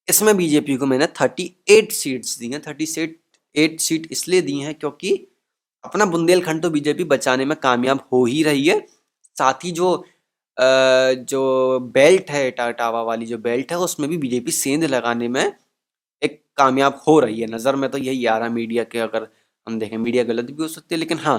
इसमें 0.08 0.36
बीजेपी 0.36 0.76
को 0.76 0.86
मैंने 0.86 1.06
थर्टी 1.20 1.54
एट 1.70 1.92
सीट्स 1.92 2.38
दी 2.38 2.48
हैं। 2.48 2.60
थर्टी 2.62 2.86
सेट 2.86 3.18
एट 3.54 3.80
सीट 3.80 4.06
इसलिए 4.12 4.40
दी 4.42 4.58
हैं 4.58 4.74
क्योंकि 4.74 5.12
अपना 5.84 6.04
बुंदेलखंड 6.06 6.62
तो 6.62 6.70
बीजेपी 6.70 7.04
बचाने 7.06 7.44
में 7.44 7.56
कामयाब 7.58 8.00
हो 8.12 8.24
ही 8.24 8.42
रही 8.42 8.66
है। 8.66 8.80
साथ 9.36 9.64
ही 9.64 9.70
जो 9.72 10.04
जो 10.56 11.40
बेल्ट 11.92 12.30
है 12.30 12.50
टाटावा 12.50 13.02
वाली 13.02 13.26
जो 13.26 13.36
बेल्ट 13.38 13.72
है, 13.72 13.78
उसमें 13.78 14.08
भी 14.10 14.16
बीजेपी 14.18 14.50
सेंध 14.52 14.84
लगाने 14.84 15.28
में 15.28 15.52
एक 16.22 16.42
कामयाब 16.58 17.00
हो 17.06 17.18
रही 17.20 17.40
है। 17.40 17.46
नज़र 17.46 17.76
में 17.76 17.88
तो 17.90 17.98
यही 17.98 18.24
आ 18.26 18.36
रहा 18.38 18.48
मीडिया 18.50 18.84
के, 18.84 18.98
अगर 18.98 19.28
हम 19.66 19.78
देखें, 19.78 19.96
मीडिया 19.98 20.24
गलत 20.24 20.44
भी 20.46 20.62
हो 20.62 20.68
सकती 20.68 20.94
है, 20.94 20.98
लेकिन 20.98 21.18
हाँ 21.18 21.38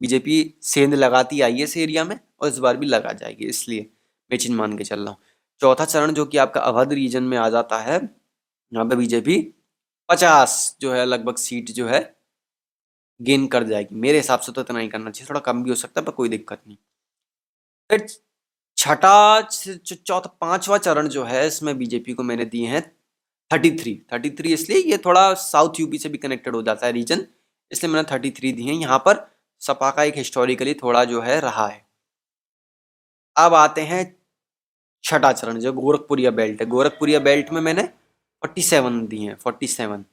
बीजेपी 0.00 0.54
सेंध 0.62 0.94
लगाती 0.94 1.40
आई 1.40 1.52
है 1.52 1.64
इस 1.64 1.76
एरिया 1.76 2.04
में। 2.04 2.18
और 2.40 2.48
इस 2.48 2.58
बार 2.58 2.76
भी 2.76 2.86
लगा 2.86 3.12
जाएगी, 3.14 3.44
इसलिए 3.46 3.90
मैं 4.30 4.38
चीज़ 4.38 4.52
मान 4.52 4.76
के 4.78 4.84
चल 4.84 5.00
रहा 5.00 5.10
हूँ। 5.10 5.18
चौथा 5.60 5.84
चरण 5.84 6.12
जो 6.12 6.24
कि 6.26 6.38
आपका 6.38 6.60
अवध 6.62 6.92
रीजन 6.92 7.22
में 7.24 7.36
आ 7.38 7.48
जाता 7.50 7.78
है, 7.80 7.96
यहाँ 8.72 8.84
पे 8.86 8.96
बीजेपी 8.96 9.40
पचास 10.08 10.76
जो 10.80 10.92
है, 10.92 11.04
लगभग 11.06 11.36
सीट 11.38 11.70
जो 11.72 11.86
है 11.88 12.00
गेन 13.20 13.46
कर 13.46 13.64
जाएगी। 13.64 13.94
मेरे 13.96 14.18
हिसाब 14.18 14.40
से 14.40 14.52
तो 14.52 14.60
इतना 14.60 14.78
ही 14.78 14.88
करना 14.88 15.10
चाहिए, 15.10 15.28
थोड़ा 15.28 15.40
कम 15.42 15.62
भी 15.62 15.70
हो 15.70 15.76
सकता 15.76 16.00
है, 16.00 16.04
पर 16.06 16.12
कोई 16.12 16.28
दिक्कत 16.28 16.60
नहीं। 16.66 16.76
फिर 17.90 18.06
छठा 18.78 19.40
चौथा, 19.40 20.36
पांचवा 20.40 20.78
चरण 20.78 21.08
जो 21.08 21.24
है, 21.24 21.46
इसमें 21.46 21.76
बीजेपी 21.78 22.12
को 22.12 22.22
मैंने 22.22 22.44
दिए 22.46 22.66
हैं 22.66 22.82
थर्टी 23.50 23.70
थ्री 23.78 23.94
थर्टी 24.12 24.30
थ्री 24.30 24.52
इसलिए 24.52 24.78
ये 24.80 24.96
थोड़ा 24.98 25.32
साउथ 25.34 25.80
यूपी 25.80 25.98
से 25.98 26.08
भी 26.08 26.18
कनेक्टेड 26.18 26.54
हो 26.54 26.62
जाता 26.62 26.86
है 26.86 26.92
रीजन 26.92 27.26
इसलिए 27.70 27.92
मैंने 27.92 28.08
थर्टी 28.12 28.30
थ्री 28.30 28.52
दिए 28.52 28.66
हैं। 28.66 28.74
यहाँ 28.74 28.98
पर 28.98 29.26
सपा 29.62 29.90
का 29.90 30.04
एक 30.04 30.16
हिस्टोरिकली 30.16 30.74
थोड़ा 30.74 31.04
जो 31.04 31.20
है, 31.20 31.40
रहा 31.40 31.66
है। 31.66 31.85
अब 33.36 33.54
आते 33.54 33.80
हैं 33.82 34.04
छठा 35.04 35.32
चरण, 35.32 35.58
जो 35.58 35.72
गोरखपुरिया 35.74 36.30
बेल्ट 36.32 36.60
है। 36.60 36.66
गोरखपुरिया 36.68 37.18
बेल्ट 37.20 37.50
में 37.52 37.60
मैंने 37.62 37.82
फोर्टी 38.42 38.62
सेवन 38.64 39.06
दिए 39.06 39.28
हैं 39.28 39.36
फोर्टी 39.36 39.66
सेवन 39.68 40.04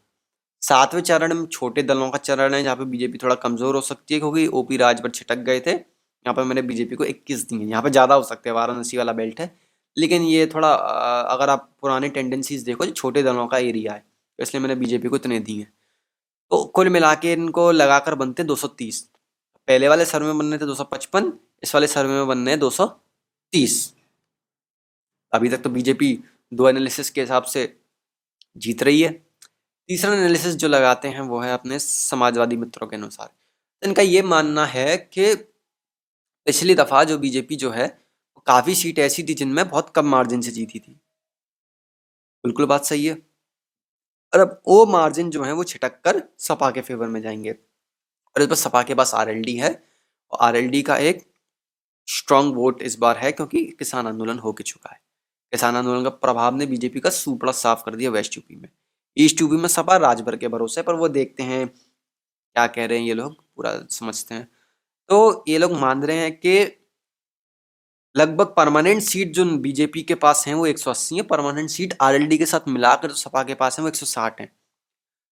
सातवें 0.61 1.01
चरण 1.01 1.33
में 1.33 1.45
छोटे 1.47 1.83
दलों 1.83 2.09
का 2.09 2.17
चरण 2.19 2.53
है, 2.53 2.63
जहाँ 2.63 2.75
पे 2.75 2.85
बीजेपी 2.85 3.17
थोड़ा 3.17 3.35
कमज़ोर 3.37 3.75
हो 3.75 3.81
सकती 3.83 4.13
है, 4.13 4.19
क्योंकि 4.19 4.45
ओपी 4.49 4.77
राजभर 4.77 5.09
छिटक 5.11 5.37
गए 5.39 5.59
थे। 5.59 5.71
यहाँ 5.71 6.33
पर 6.35 6.43
मैंने 6.43 6.61
बीजेपी 6.63 6.95
को 6.95 7.05
इक्कीस 7.05 7.47
दी 7.47 7.57
दिए 7.57 7.67
यहाँ 7.67 7.81
पर 7.83 7.89
ज़्यादा 7.89 8.15
हो 8.15 8.23
सकते 8.23 8.49
हैं, 8.49 8.55
वाराणसी 8.55 8.97
वाला 8.97 9.13
बेल्ट 9.13 9.39
है। 9.41 9.51
लेकिन 9.97 10.21
ये 10.23 10.45
थोड़ा 10.53 10.73
अगर 10.73 11.49
आप 11.49 11.69
पुराने 11.81 12.09
टेंडेंसीज 12.09 12.63
देखो, 12.63 12.85
जो 12.85 12.91
छोटे 12.91 13.23
दलों 13.23 13.47
का 13.47 13.57
एरिया 13.59 13.93
है 13.93 13.99
तो 13.99 14.43
इसलिए 14.43 14.61
मैंने 14.61 14.75
बीजेपी 14.75 15.07
को 15.07 15.15
इतने 15.15 15.39
दिए 15.41 15.67
तो 16.51 16.63
कुल 16.75 16.89
मिला 16.89 17.13
के 17.15 17.33
इनको 17.33 17.71
लगाकर 17.71 18.15
बनते 18.15 18.41
हैं 18.41 18.47
दो 18.47 18.55
सौ 18.55 18.67
तीस। 18.69 19.01
पहले 19.67 19.87
वाले 19.87 20.05
सर्वे 20.05 20.27
में 20.27 20.37
बनने 20.37 20.57
थे 20.57 20.65
दो 20.65 20.75
सौ 20.75 20.83
पचपन, 20.85 21.31
इस 21.63 21.73
वाले 21.75 21.87
सर्वे 21.89 22.13
में 22.13 22.27
बनने 22.27 22.51
हैं 22.51 22.59
दो 22.59 22.69
सौ 22.71 22.85
तीस। 23.53 23.93
अभी 25.33 25.49
तक 25.49 25.57
तो 25.57 25.69
बीजेपी 25.69 26.19
दो 26.53 26.69
एनालिसिस 26.69 27.09
के 27.09 27.21
हिसाब 27.21 27.43
से 27.43 27.77
जीत 28.57 28.83
रही 28.83 29.01
है। 29.01 29.09
तीसरा 29.89 30.13
एनालिसिस 30.13 30.55
जो 30.55 30.67
लगाते 30.67 31.07
हैं 31.07 31.21
वो 31.21 31.39
है 31.39 31.53
अपने 31.53 31.79
समाजवादी 31.79 32.57
मित्रों 32.57 32.87
के 32.87 32.95
अनुसार। 32.95 33.29
इनका 33.83 34.01
ये 34.01 34.21
मानना 34.21 34.65
है 34.65 34.97
कि 34.97 35.35
पिछली 36.45 36.75
दफ़ा 36.75 37.03
जो 37.03 37.17
बीजेपी 37.17 37.55
जो 37.55 37.71
है 37.71 37.87
काफ़ी 38.47 38.75
सीट 38.75 38.99
ऐसी 38.99 39.23
थी 39.23 39.33
जिनमें 39.33 39.69
बहुत 39.69 39.89
कम 39.89 40.05
मार्जिन 40.05 40.41
से 40.41 40.51
जीती 40.51 40.79
थी। 40.79 40.99
बिल्कुल 42.43 42.65
बात 42.65 42.85
सही 42.85 43.05
है। 43.05 43.17
और 44.33 44.39
अब 44.39 44.61
वो 44.67 44.85
मार्जिन 44.85 45.29
जो 45.29 45.43
है 45.43 45.53
वो 45.53 45.63
छिटक 45.63 46.01
कर 46.01 46.23
सपा 46.39 46.71
के 46.71 46.81
फेवर 46.81 47.07
में 47.07 47.21
जाएँगे। 47.21 47.51
और 47.51 48.41
इस 48.41 48.47
पर 48.47 48.55
सपा 48.55 48.83
के 48.83 48.95
पास 48.95 49.13
आरएलडी 49.13 49.55
है। 49.55 49.83
और 50.31 50.39
आर 50.41 50.81
का 50.81 50.97
एक 50.97 51.32
स्ट्रांग 52.07 52.53
वोट 52.55 52.81
इस 52.81 52.97
बार 52.99 53.17
है 53.17 53.31
क्योंकि 53.31 53.65
किसान 53.79 54.07
आंदोलन 54.07 54.39
हो 54.39 54.53
के 54.53 54.63
चुका 54.63 54.89
है। 54.93 54.99
किसान 55.53 55.75
आंदोलन 55.75 56.03
का 56.03 56.09
प्रभाव 56.09 56.55
ने 56.55 56.65
बीजेपी 56.65 56.99
का 56.99 57.09
सुपड़ा 57.09 57.51
साफ़ 57.51 57.83
कर 57.85 57.95
दिया 57.95 58.11
वेस्ट 58.11 58.37
यूपी 58.37 58.55
में। 58.55 58.69
ईस्ट 59.17 59.41
यूपी 59.41 59.57
में 59.57 59.67
सपा 59.67 59.97
राजभर 59.97 60.35
के 60.37 60.47
भरोसे 60.47 60.81
पर 60.81 60.95
वो 60.95 61.09
देखते 61.09 61.43
हैं, 61.43 61.67
क्या 61.67 62.67
कह 62.67 62.85
रहे 62.85 62.99
हैं 62.99 63.05
ये 63.05 63.13
लोग, 63.13 63.33
पूरा 63.55 63.73
समझते 63.89 64.35
हैं। 64.35 64.47
तो 65.09 65.45
ये 65.47 65.57
लोग 65.57 65.73
मान 65.73 66.03
रहे 66.03 66.17
हैं 66.17 66.31
कि 66.37 66.59
लगभग 68.15 68.53
परमानेंट 68.57 69.01
सीट 69.01 69.31
जो 69.33 69.45
बीजेपी 69.57 70.01
के 70.01 70.15
पास 70.15 70.43
है 70.47 70.53
वो 70.53 70.65
180 70.67 71.15
है 71.17 71.21
परमानेंट 71.23 71.69
सीट 71.69 71.93
आरएलडी 72.01 72.37
के 72.37 72.45
साथ 72.45 72.67
मिलाकर 72.67 73.07
जो 73.07 73.15
सपा 73.15 73.43
के 73.43 73.53
पास 73.53 73.79
है 73.79 73.83
वो 73.83 73.89
160 73.89 74.41
है। 74.41 74.51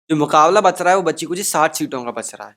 जो 0.10 0.16
मुकाबला 0.16 0.62
बच 0.62 0.82
रहा 0.82 0.92
है 0.92 0.98
वो 0.98 1.04
बच्ची 1.04 1.26
कुछ 1.26 1.42
साठ 1.42 1.76
सीटों 1.76 2.04
का 2.06 2.12
बच 2.12 2.36
रहा 2.36 2.48
है। 2.48 2.56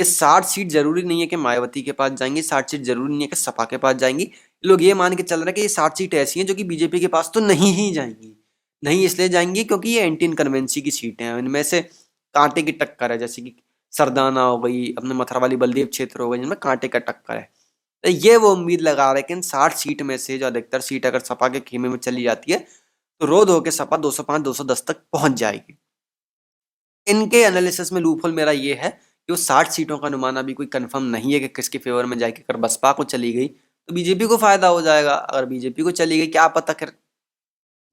ये 0.00 0.04
साठ 0.06 0.44
सीट 0.46 0.68
ज़रूरी 0.70 1.02
नहीं 1.02 1.20
है 1.20 1.26
कि 1.26 1.36
मायावती 1.36 1.82
के 1.82 1.92
पास 1.92 2.12
जाएँगी, 2.12 2.42
साठ 2.42 2.70
सीट 2.70 2.82
ज़रूरी 2.82 3.10
नहीं 3.10 3.20
है 3.20 3.26
कि 3.28 3.36
सपा 3.36 3.64
के 3.64 3.76
पास 3.78 3.96
जाएँगी। 3.96 4.30
लोग 4.64 4.82
ये 4.82 4.94
मान 4.94 5.16
के 5.16 5.22
चल 5.22 5.36
रहे 5.36 5.46
हैं 5.46 5.54
कि 5.54 5.60
ये 5.62 5.68
साठ 5.68 5.98
सीट 5.98 6.14
ऐसी 6.16 6.40
हैं 6.40 6.46
जो 6.46 6.54
कि 6.54 6.64
बीजेपी 6.64 7.00
के 7.00 7.06
पास 7.08 7.30
तो 7.34 7.40
नहीं 7.42 7.72
ही 7.74 7.90
जाएँगी। 7.92 8.36
नहीं 8.82 9.04
इसलिए 9.04 9.28
जाएँगी 9.28 9.64
क्योंकि 9.64 9.88
ये 9.90 10.02
एंटी 10.02 10.24
इनकन्वेंसी 10.24 10.80
की 10.80 10.90
सीटें 10.90 11.24
हैं। 11.24 11.38
इनमें 11.38 11.62
से 11.62 11.80
कांटे 12.34 12.62
की 12.62 12.72
टक्कर 12.72 13.12
है, 13.12 13.18
जैसे 13.18 13.42
कि 13.42 13.54
सरदाना 13.92 14.42
हो 14.42 14.58
गई, 14.58 14.92
अपने 14.94 15.14
मथुरा 15.14 15.40
वाली 15.40 15.56
बलदेव 15.56 15.86
क्षेत्र 15.86 16.20
हो 16.20 16.28
गई 16.30 16.38
जिनमें 16.38 16.58
कांटे 16.62 16.88
का 16.88 16.98
टक्कर 17.00 17.36
है। 17.36 17.48
तो 18.04 18.10
ये 18.10 18.36
वो 18.36 18.52
उम्मीद 18.52 18.80
लगा 18.80 19.10
रहे 19.12 19.20
हैं 19.20 19.26
कि 19.28 19.34
इन 19.34 19.40
साठ 19.42 19.74
सीट 19.76 20.02
में 20.02 20.16
से 20.18 20.38
जो 20.38 20.46
अधिकतर 20.46 20.80
सीट 20.80 21.06
अगर 21.06 21.20
सपा 21.20 21.48
के 21.48 21.60
खेमे 21.60 21.88
में 21.88 21.96
चली 21.98 22.22
जाती 22.22 22.52
है 22.52 22.58
तो 23.20 23.26
रोध 23.26 23.50
होकर 23.50 23.70
सपा 23.70 23.96
205 23.98 24.42
210 24.42 24.82
तक 24.88 25.02
पहुँच 25.12 25.32
जाएगी। 25.34 25.76
इनके 27.06 27.42
एनालिसिस 27.42 27.92
में 27.92 28.00
लूपहोल 28.00 28.32
मेरा 28.32 28.52
ये 28.52 28.74
है 28.74 28.90
वो 29.28 29.36
साठ 29.38 29.70
सीटों 29.70 29.98
का 29.98 30.06
अनुमान 30.06 30.36
अभी 30.36 30.52
कोई 30.54 30.66
कंफर्म 30.68 31.04
नहीं 31.06 31.32
है 31.32 31.40
कि 31.40 31.48
किसके 31.50 31.78
फेवर 31.78 32.06
में 32.06 32.18
जाएगी 32.18 32.42
अगर 32.42 32.60
बसपा 32.60 32.92
को 32.92 33.04
चली 33.06 33.32
गई 33.32 33.48
तो 33.48 33.94
बीजेपी 33.94 34.26
को 34.26 34.36
फ़ायदा 34.36 34.68
हो 34.68 34.80
जाएगा। 34.82 35.12
अगर 35.12 35.44
बीजेपी 35.46 35.82
को 35.82 35.90
चली 35.92 36.18
गई, 36.18 36.26
क्या 36.28 36.46
पता 36.50 36.72
कर 36.74 36.92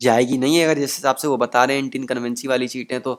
जाएगी? 0.02 0.38
नहीं 0.38 0.58
है, 0.58 0.64
अगर 0.66 0.80
जिस 0.80 0.96
हिसाब 0.96 1.16
से 1.16 1.28
वो 1.28 1.38
बता 1.38 1.64
रहे 1.66 1.78
हैं 1.78 1.84
इंटीन 1.84 2.06
कन्वेंसी 2.06 2.48
वाली 2.48 2.68
सीटें 2.68 3.00
तो 3.02 3.14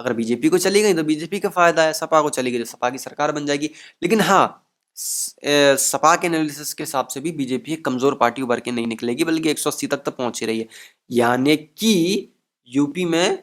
अगर 0.00 0.12
बीजेपी 0.14 0.48
को 0.48 0.58
चली 0.58 0.82
गई 0.82 0.94
तो 0.94 1.02
बीजेपी 1.04 1.40
का 1.40 1.48
फ़ायदा 1.50 1.82
है, 1.82 1.92
सपा 1.94 2.20
को 2.22 2.30
चली 2.30 2.50
गई 2.50 2.58
तो 2.58 2.64
सपा 2.66 2.90
की 2.90 2.98
सरकार 2.98 3.32
बन 3.32 3.46
जाएगी। 3.46 3.70
लेकिन 4.02 4.20
हाँ 4.22 4.60
सपा 4.96 6.14
के 6.16 6.26
एनालिसिस 6.26 6.72
के 6.74 6.82
हिसाब 6.82 7.06
से 7.08 7.20
भी 7.20 7.32
बीजेपी 7.32 7.72
एक 7.72 7.84
कमज़ोर 7.84 8.14
पार्टी 8.16 8.42
उभर 8.42 8.60
के 8.60 8.70
नहीं 8.70 8.86
निकलेगी, 8.86 9.24
बल्कि 9.24 9.50
एक 9.50 9.58
सौ 9.58 9.70
अस्सी 9.70 9.86
तक 9.86 9.96
तो 9.98 10.10
पहुँच 10.12 10.42
रही 10.44 10.58
है। 10.60 10.66
यानी 11.12 11.56
कि 11.56 12.32
यूपी 12.68 13.04
में 13.06 13.42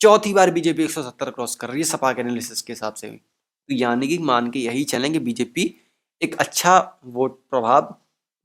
चौथी 0.00 0.32
बार 0.34 0.50
बीजेपी 0.50 0.84
एक 0.84 0.90
सौ 0.90 1.02
सत्तर 1.02 1.30
क्रॉस 1.30 1.54
कर 1.56 1.68
रही 1.70 1.80
है, 1.80 1.84
सपा 1.86 2.12
के 2.12 2.20
एनालिसिस 2.20 2.62
के 2.62 2.72
हिसाब 2.72 2.94
से 2.94 3.10
भी। 3.10 3.20
तो 3.68 3.74
यानी 3.74 4.08
कि 4.08 4.18
मान 4.20 4.50
के 4.50 4.58
यही 4.58 4.84
चलें 4.86 5.12
कि 5.12 5.18
बीजेपी 5.20 5.74
एक 6.22 6.36
अच्छा 6.40 6.78
वोट 7.06 7.38
प्रभाव 7.50 7.94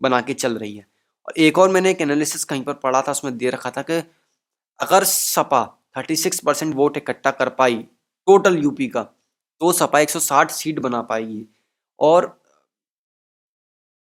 बना 0.02 0.22
के 0.22 0.34
चल 0.36 0.58
रही 0.58 0.76
है। 0.76 0.86
और 1.28 1.34
एक 1.40 1.58
और 1.58 1.70
मैंने 1.70 1.92
एक 1.92 2.02
एनालिसिस 2.02 2.44
कहीं 2.44 2.64
पर 2.64 2.74
पढ़ा 2.76 3.02
था, 3.02 3.12
उसमें 3.12 3.38
दे 3.38 3.50
रखा 3.50 3.72
था 3.72 3.82
कि 3.82 4.02
अगर 4.80 5.04
Sapa 5.06 5.66
thirty 5.98 6.16
six 6.16 6.40
percent 6.40 6.74
vote 6.76 6.98
इकट्ठा 6.98 7.32
कर 7.32 7.50
पाई 7.52 7.76
टोटल 8.28 8.58
यूपी 8.58 8.88
का 8.88 9.04
तो 9.62 9.72
सपा 9.74 10.00
एक 10.00 10.10
सौ 10.10 10.20
साठ 10.22 10.52
सीट 10.52 10.80
बना 10.80 11.02
पाएगी। 11.04 11.46
और 12.00 12.28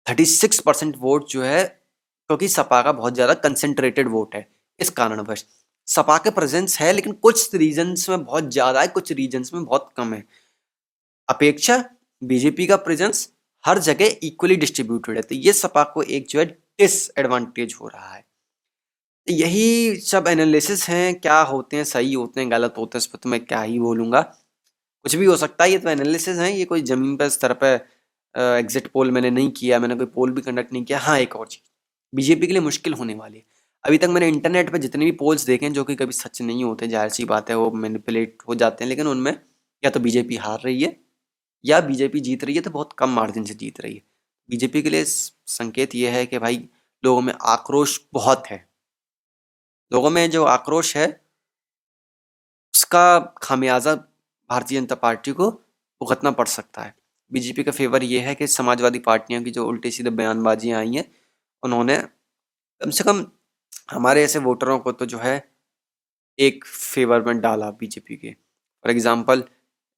थर्टी 0.07 0.25
सिक्स 0.27 0.61
परसेंट 0.61 0.95
वोट 0.99 1.29
जो 1.29 1.43
है, 1.43 1.65
क्योंकि 1.65 2.49
सपा 2.49 2.81
का 2.83 2.93
बहुत 2.93 3.15
ज़्यादा 3.15 3.35
कंसेंट्रेटेड 3.37 4.09
वोट 4.09 4.35
है, 4.35 4.47
इस 4.79 4.91
कारणवश। 4.91 5.45
सपा 5.89 6.17
के 6.19 6.31
प्रेजेंस 6.31 6.79
है, 6.81 6.93
लेकिन 6.93 7.13
कुछ 7.15 7.55
रीजन्स 7.55 8.09
में 8.11 8.25
बहुत 8.25 8.51
ज़्यादा 8.51 8.81
है, 8.81 8.89
कुछ 8.89 9.13
रीजन्स 9.13 9.53
में 9.55 9.65
बहुत 9.65 9.89
कम 9.97 10.15
है। 10.15 10.25
अपेक्षा 11.31 11.85
बीजेपी 12.23 12.67
का 12.67 12.77
प्रेजेंस 12.79 13.29
हर 13.65 13.79
जगह 13.81 14.17
इक्वली 14.23 14.57
डिस्ट्रीब्यूटेड 14.57 15.17
है। 15.17 15.23
तो 15.23 15.35
ये 15.35 15.53
सपा 15.53 15.83
को 15.95 16.03
एक 16.03 16.27
जो 16.29 16.39
है 16.39 16.45
डिसएडवांटेज 16.45 17.75
हो 17.81 17.89
रहा 17.89 18.13
है। 18.15 18.25
यही 19.29 19.97
सब 19.97 20.25
एनालिसिस 20.29 20.89
हैं, 20.89 21.15
क्या 21.17 21.41
होते 21.43 21.77
हैं, 21.77 21.85
सही 21.85 22.13
होते 22.15 22.41
हैं, 22.41 22.51
गलत 22.51 22.75
होते 22.79 22.99
हैं, 22.99 23.01
इस 23.01 23.07
पर 23.07 23.19
तो 23.19 23.29
मैं 23.29 23.45
क्या 23.45 23.61
ही 23.63 23.79
बोलूँगा। 23.79 24.21
कुछ 25.05 25.15
भी 25.15 25.27
हो 25.27 25.37
सकता 25.37 25.65
है, 25.65 25.71
ये 25.71 25.79
तो 25.79 25.89
एनालिसिस 25.91 26.39
हैं, 26.39 26.51
ये 26.51 26.65
कोई 26.65 26.83
ज़मीन 26.83 27.17
पर 27.17 27.29
स्तर 27.29 27.53
पर 27.63 27.79
एग्जिट 28.35 28.87
पोल 28.87 29.11
मैंने 29.11 29.31
नहीं 29.31 29.51
किया, 29.51 29.79
मैंने 29.81 29.95
कोई 29.95 30.07
पोल 30.07 30.33
भी 30.33 30.43
कंडक्ट 30.43 30.73
नहीं 30.73 30.85
किया। 30.85 30.99
हाँ 30.99 31.19
एक 31.19 31.37
और 31.37 31.47
चीज़, 31.47 31.63
बीजेपी 32.13 32.47
के 32.47 32.53
लिए 32.53 32.63
मुश्किल 32.63 32.95
होने 32.95 33.15
वाली 33.15 33.37
है। 33.39 33.45
अभी 33.85 33.99
तक 33.99 34.09
मैंने 34.09 34.29
इंटरनेट 34.29 34.71
पर 34.73 34.79
जितने 34.79 35.05
भी 35.05 35.13
पोल्स 35.13 35.45
देखे 35.47 35.67
हैं, 35.67 35.73
जो 35.73 35.85
कि 35.85 35.95
कभी 35.95 36.13
सच 36.13 36.41
नहीं 36.43 36.65
होते, 36.65 36.89
ज़ाहिर 36.89 37.11
सी 37.11 37.25
बात 37.25 37.51
है, 37.51 37.57
वो 37.57 37.71
मैनिपुलेट 37.73 38.43
हो 38.49 38.55
जाते 38.55 38.85
हैं, 38.85 38.89
लेकिन 38.89 39.07
उनमें 39.07 39.33
या 39.83 39.91
तो 39.91 40.01
बीजेपी 40.01 40.37
हार 40.37 40.61
रही 40.65 40.83
है 40.83 40.97
या 41.65 41.81
बीजेपी 41.81 42.21
जीत 42.21 42.45
रही 42.45 42.55
है 42.55 42.61
तो 42.61 42.71
बहुत 42.71 42.93
कम 42.93 43.11
मार्जिन 43.11 43.45
से 43.45 43.55
जीत 43.55 43.81
रही 43.81 43.95
है। 43.95 44.03
बीजेपी 44.49 44.83
के 44.83 44.91
लिए 44.91 45.05
संकेत 45.05 45.95
ये 45.95 46.11
है 46.11 46.25
कि 46.27 46.39
भाई, 46.39 46.69
लोगों 47.05 47.21
में 47.21 47.33
आक्रोश 47.43 47.99
बहुत 48.13 48.47
है। 48.47 48.69
लोगों 49.93 50.11
में 50.11 50.31
जो 50.31 50.45
आक्रोश 50.45 50.97
है, 50.97 51.07
उसका 52.75 53.19
खामियाजा 53.43 53.95
भारतीय 53.95 54.81
जनता 54.81 54.95
पार्टी 54.95 55.33
को 55.33 55.51
भुगतना 55.51 56.31
पड़ 56.31 56.47
सकता 56.49 56.83
है। 56.83 56.95
बीजेपी 57.31 57.63
का 57.65 57.73
फेवर 57.73 58.03
ये 58.03 58.21
है 58.21 58.35
कि 58.35 58.47
समाजवादी 58.47 58.99
पार्टियों 58.99 59.43
की 59.43 59.51
जो 59.51 59.67
उल्टी 59.67 59.91
सीधे 59.91 60.11
बयानबाजियाँ 60.11 60.79
आई 60.81 60.95
हैं, 60.95 61.05
उन्होंने 61.63 61.97
कम 62.81 62.91
से 62.91 63.05
कम 63.05 63.25
हमारे 63.91 64.23
ऐसे 64.25 64.39
वोटरों 64.39 64.79
को 64.79 64.93
तो 64.93 65.07
जो 65.07 65.19
है, 65.19 65.37
एक 66.39 66.65
फेवर 66.67 67.23
में 67.23 67.41
डाला 67.41 67.71
बीजेपी 67.71 68.17
के। 68.17 68.31
फॉर 68.31 68.91
एग्ज़ाम्पल 68.91 69.45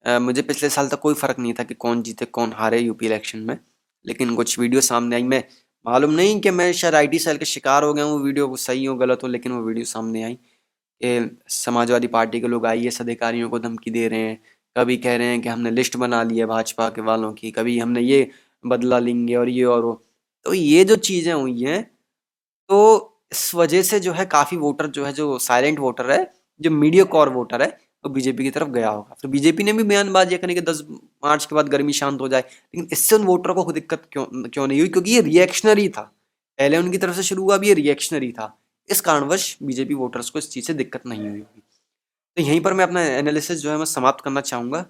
मुझे 0.05 0.41
पिछले 0.41 0.69
साल 0.69 0.87
तक 0.89 0.99
कोई 0.99 1.13
फ़र्क 1.15 1.39
नहीं 1.39 1.53
था 1.53 1.63
कि 1.63 1.73
कौन 1.75 2.01
जीते, 2.03 2.25
कौन 2.27 2.53
हारे 2.55 2.79
यूपी 2.79 3.05
इलेक्शन 3.05 3.39
में, 3.39 3.57
लेकिन 4.05 4.35
कुछ 4.35 4.57
वीडियो 4.59 4.81
सामने 4.83 5.15
आई। 5.15 5.23
मैं 5.25 5.43
मालूम 5.85 6.11
नहीं 6.13 6.39
कि 6.41 6.51
मैं 6.51 6.71
शायद 6.73 6.95
आई 6.95 7.19
सेल 7.19 7.37
के 7.37 7.45
शिकार 7.47 7.83
हो 7.83 7.93
गया 7.93 8.03
हूँ 8.05 8.21
वीडियो 8.23 8.55
सही 8.57 8.85
हो, 8.85 8.95
गलत 8.95 9.23
हो, 9.23 9.27
लेकिन 9.27 9.51
वो 9.51 9.61
वीडियो 9.63 9.85
सामने 9.85 10.23
आई 10.23 10.33
कि 11.01 11.37
समाजवादी 11.51 12.07
पार्टी 12.09 12.39
के 12.41 12.47
लोग 12.47 12.65
आई 12.65 12.87
अधिकारियों 12.89 13.49
को 13.49 13.59
धमकी 13.59 13.91
दे 13.91 14.07
रहे 14.07 14.19
हैं, 14.19 14.39
कभी 14.75 14.97
कह 14.97 15.15
रहे 15.17 15.27
हैं 15.27 15.41
कि 15.41 15.49
हमने 15.49 15.71
लिस्ट 15.71 15.97
बना 15.97 16.21
ली 16.23 16.37
है 16.39 16.45
भाजपा 16.47 16.89
के 16.89 17.01
वालों 17.03 17.31
की, 17.33 17.51
कभी 17.51 17.77
हमने 17.79 18.01
ये 18.01 18.29
बदला 18.63 18.99
लेंगे 18.99 19.35
और 19.35 19.49
ये 19.49 19.63
और 19.65 19.83
वो। 19.85 20.01
तो 20.45 20.53
ये 20.53 20.83
जो 20.85 20.95
चीज़ें 20.97 21.33
हुई 21.33 21.61
हैं 21.61 21.83
तो 22.69 23.19
इस 23.31 23.53
वजह 23.55 23.81
से 23.83 23.99
जो 23.99 24.11
है 24.13 24.25
काफ़ी 24.27 24.57
वोटर 24.57 24.87
जो 24.87 25.05
है, 25.05 25.13
जो 25.13 25.37
साइलेंट 25.39 25.79
वोटर 25.79 26.11
है, 26.11 26.33
जो 26.61 26.71
मीडिया 26.71 27.03
कॉर 27.05 27.29
वोटर 27.31 27.61
है 27.61 27.77
वो 28.05 28.09
बीजेपी 28.09 28.43
की 28.43 28.49
तरफ़ 28.51 28.69
गया 28.69 28.89
होगा। 28.89 29.15
फिर 29.21 29.31
बीजेपी 29.31 29.63
ने 29.63 29.73
भी 29.73 29.83
बयानबाजी 29.83 30.37
करें 30.37 30.55
कि 30.55 30.61
दस 30.61 30.83
मार्च 30.89 31.45
के 31.45 31.55
बाद 31.55 31.69
गर्मी 31.69 31.93
शांत 31.93 32.21
हो 32.21 32.27
जाए, 32.27 32.41
लेकिन 32.41 32.87
इससे 32.91 33.15
उन 33.15 33.23
वोटरों 33.23 33.55
को 33.55 33.71
दिक्कत 33.71 34.03
क्यों 34.11 34.25
क्यों 34.25 34.67
नहीं 34.67 34.79
हुई? 34.79 34.89
क्योंकि 34.89 35.11
ये 35.11 35.21
रिएक्शनरी 35.21 35.87
था। 35.89 36.01
पहले 36.59 36.77
उनकी 36.77 36.97
तरफ़ 36.97 37.15
से 37.15 37.23
शुरू 37.23 37.43
हुआ 37.43 37.57
भी 37.57 37.67
ये 37.67 37.73
रिएक्शनरी 37.73 38.31
था। 38.31 38.55
इस 38.89 39.01
कारणवश 39.01 39.57
बीजेपी 39.63 39.93
वोटर्स 39.93 40.29
को 40.29 40.39
इस 40.39 40.49
चीज़ 40.49 40.65
से 40.65 40.73
दिक्कत 40.73 41.05
नहीं 41.05 41.21
हुई 41.21 41.39
होगी। 41.39 41.61
तो 42.37 42.43
यहीं 42.43 42.61
पर 42.61 42.73
मैं 42.73 42.83
अपना 42.83 43.01
एनालिसिस 43.01 43.59
जो 43.59 43.71
है 43.71 43.77
मैं 43.77 43.85
समाप्त 43.85 44.23
करना 44.23 44.41
चाहूँगा, 44.41 44.85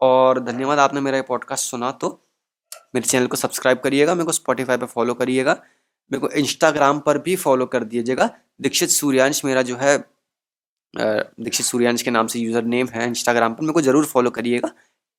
और 0.00 0.40
धन्यवाद 0.40 0.78
आपने 0.78 1.00
मेरा 1.00 1.16
ये 1.16 1.22
पॉडकास्ट 1.22 1.70
सुना 1.70 1.90
तो। 1.92 2.08
मेरे 2.94 3.06
चैनल 3.06 3.26
को 3.26 3.36
सब्सक्राइब 3.36 3.78
करिएगा, 3.78 4.14
मेरे 4.14 4.24
को 4.24 4.32
स्पॉटीफाई 4.32 4.76
पर 4.76 4.86
फॉलो 4.86 5.14
करिएगा, 5.14 5.52
मेरे 6.10 6.20
को 6.20 6.28
इंस्टाग्राम 6.30 6.98
पर 7.00 7.18
भी 7.18 7.36
फॉलो 7.36 7.66
कर 7.66 7.84
दीजिएगा। 7.84 8.28
दीक्षित 8.60 8.90
सूर्यांश 8.90 9.44
मेरा 9.44 9.62
जो 9.62 9.76
है 9.76 9.96
दीक्षित 10.94 11.66
सूर्यांश 11.66 12.02
के 12.02 12.10
नाम 12.10 12.26
से 12.26 12.38
यूज़र 12.38 12.64
नेम 12.66 12.88
है 12.88 13.06
इंस्टाग्राम 13.06 13.54
पर 13.54 13.62
मेरे 13.62 13.72
को 13.72 13.80
ज़रूर 13.82 14.04
फॉलो 14.06 14.30
करिएगा 14.30 14.68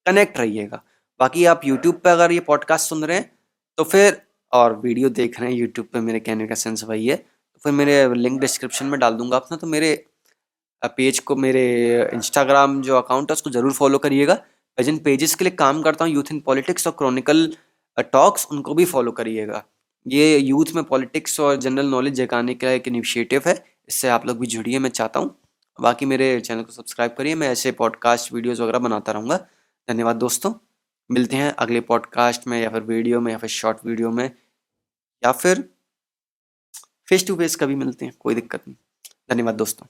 कनेक्ट 0.06 0.40
रहिएगा। 0.40 0.82
बाकी 1.20 1.46
आप 1.46 1.62
यूट्यूब 1.66 1.96
पर 1.96 2.10
अगर 2.10 2.32
ये 2.32 2.40
पॉडकास्ट 2.42 2.90
सुन 2.90 3.04
रहे 3.06 3.18
हैं 3.18 3.32
तो 3.78 3.84
फिर, 3.86 4.22
और 4.54 4.80
वीडियो 4.80 5.10
देख 5.12 5.40
रहे 5.40 5.50
हैं 5.52 5.58
यूट्यूब 5.58 5.88
पर 5.94 6.02
मेरे 6.02 6.20
कहने 6.22 6.48
का 6.48 6.56
सेंस 6.56 6.84
वही 6.84 7.08
है 7.08 7.16
तो 7.16 7.60
फिर 7.64 7.72
मेरे 7.74 8.14
लिंक 8.16 8.40
डिस्क्रिप्शन 8.42 8.86
में 8.86 9.00
डाल 9.00 9.14
दूँगा 9.16 9.38
अपना 9.38 9.58
तो 9.58 9.68
मेरे 9.68 9.94
पेज 10.98 11.20
को, 11.20 11.36
मेरे 11.38 12.10
इंस्टाग्राम 12.14 12.82
जो 12.82 12.98
अकाउंट 12.98 13.32
है, 13.32 13.34
उसको 13.34 13.50
ज़रूर 13.50 13.72
फॉलो 13.74 13.98
करिएगा। 14.00 14.34
मैं 14.34 14.84
जिन 14.86 14.98
पेजेस 15.00 15.36
के 15.36 15.44
लिए 15.44 15.52
काम 15.54 15.82
करता 15.82 16.06
हूँ 16.06 16.14
यूथ 16.14 16.32
इन 16.32 16.40
पॉलिटिक्स 16.42 16.88
और 16.88 16.94
क्रॉनिकल 16.98 17.48
टॉक्स 18.14 18.48
उनको 18.52 18.74
भी 18.74 18.86
फॉलो 18.86 19.12
करिएगा। 19.14 19.64
ये 20.06 20.38
यूथ 20.38 20.74
में 20.76 20.84
पॉलिटिक्स 20.86 21.40
और 21.40 21.56
जनरल 21.58 21.90
नॉलेज 21.90 22.14
जगाने 22.16 22.54
का 22.56 22.72
एक 22.72 22.88
इनिशिएटिव 22.88 23.42
है, 23.46 23.64
इससे 23.90 24.10
आप 24.10 24.26
लोग 24.28 24.40
भी 24.40 24.48
जुड़िए, 24.48 24.80
मैं 24.80 24.90
चाहता 24.92 25.20
हूँ। 25.20 25.36
बाकी 25.82 26.06
मेरे 26.06 26.40
चैनल 26.42 26.64
को 26.64 26.72
सब्सक्राइब 26.72 27.16
करिए, 27.18 27.36
मैं 27.36 27.50
ऐसे 27.50 27.72
पॉडकास्ट 27.72 28.34
वीडियोस 28.34 28.60
वगैरह 28.60 28.80
बनाता 28.80 29.12
रहूँगा। 29.12 29.38
धन्यवाद 29.88 30.16
दोस्तों। 30.16 30.54
मिलते 31.12 31.36
हैं 31.36 31.52
अगले 31.52 31.82
पॉडकास्ट 31.82 32.48
में 32.48 32.62
या 32.62 32.70
फिर 32.70 32.82
वीडियो 32.82 33.22
में 33.22 33.32
या 33.32 33.38
फिर 33.38 33.50
शॉर्ट 33.50 33.78
वीडियो 33.86 34.12
में, 34.12 34.26
या 35.24 35.32
फिर 35.32 35.70
फेस 37.08 37.28
टू 37.28 37.36
फेस 37.36 37.56
कभी 37.56 37.76
मिलते 37.76 38.06
हैं, 38.06 38.14
कोई 38.20 38.36
दिक्कत 38.36 38.68
नहीं। 38.68 38.78
धन्यवाद 39.30 39.56
दोस्तों। 39.56 39.88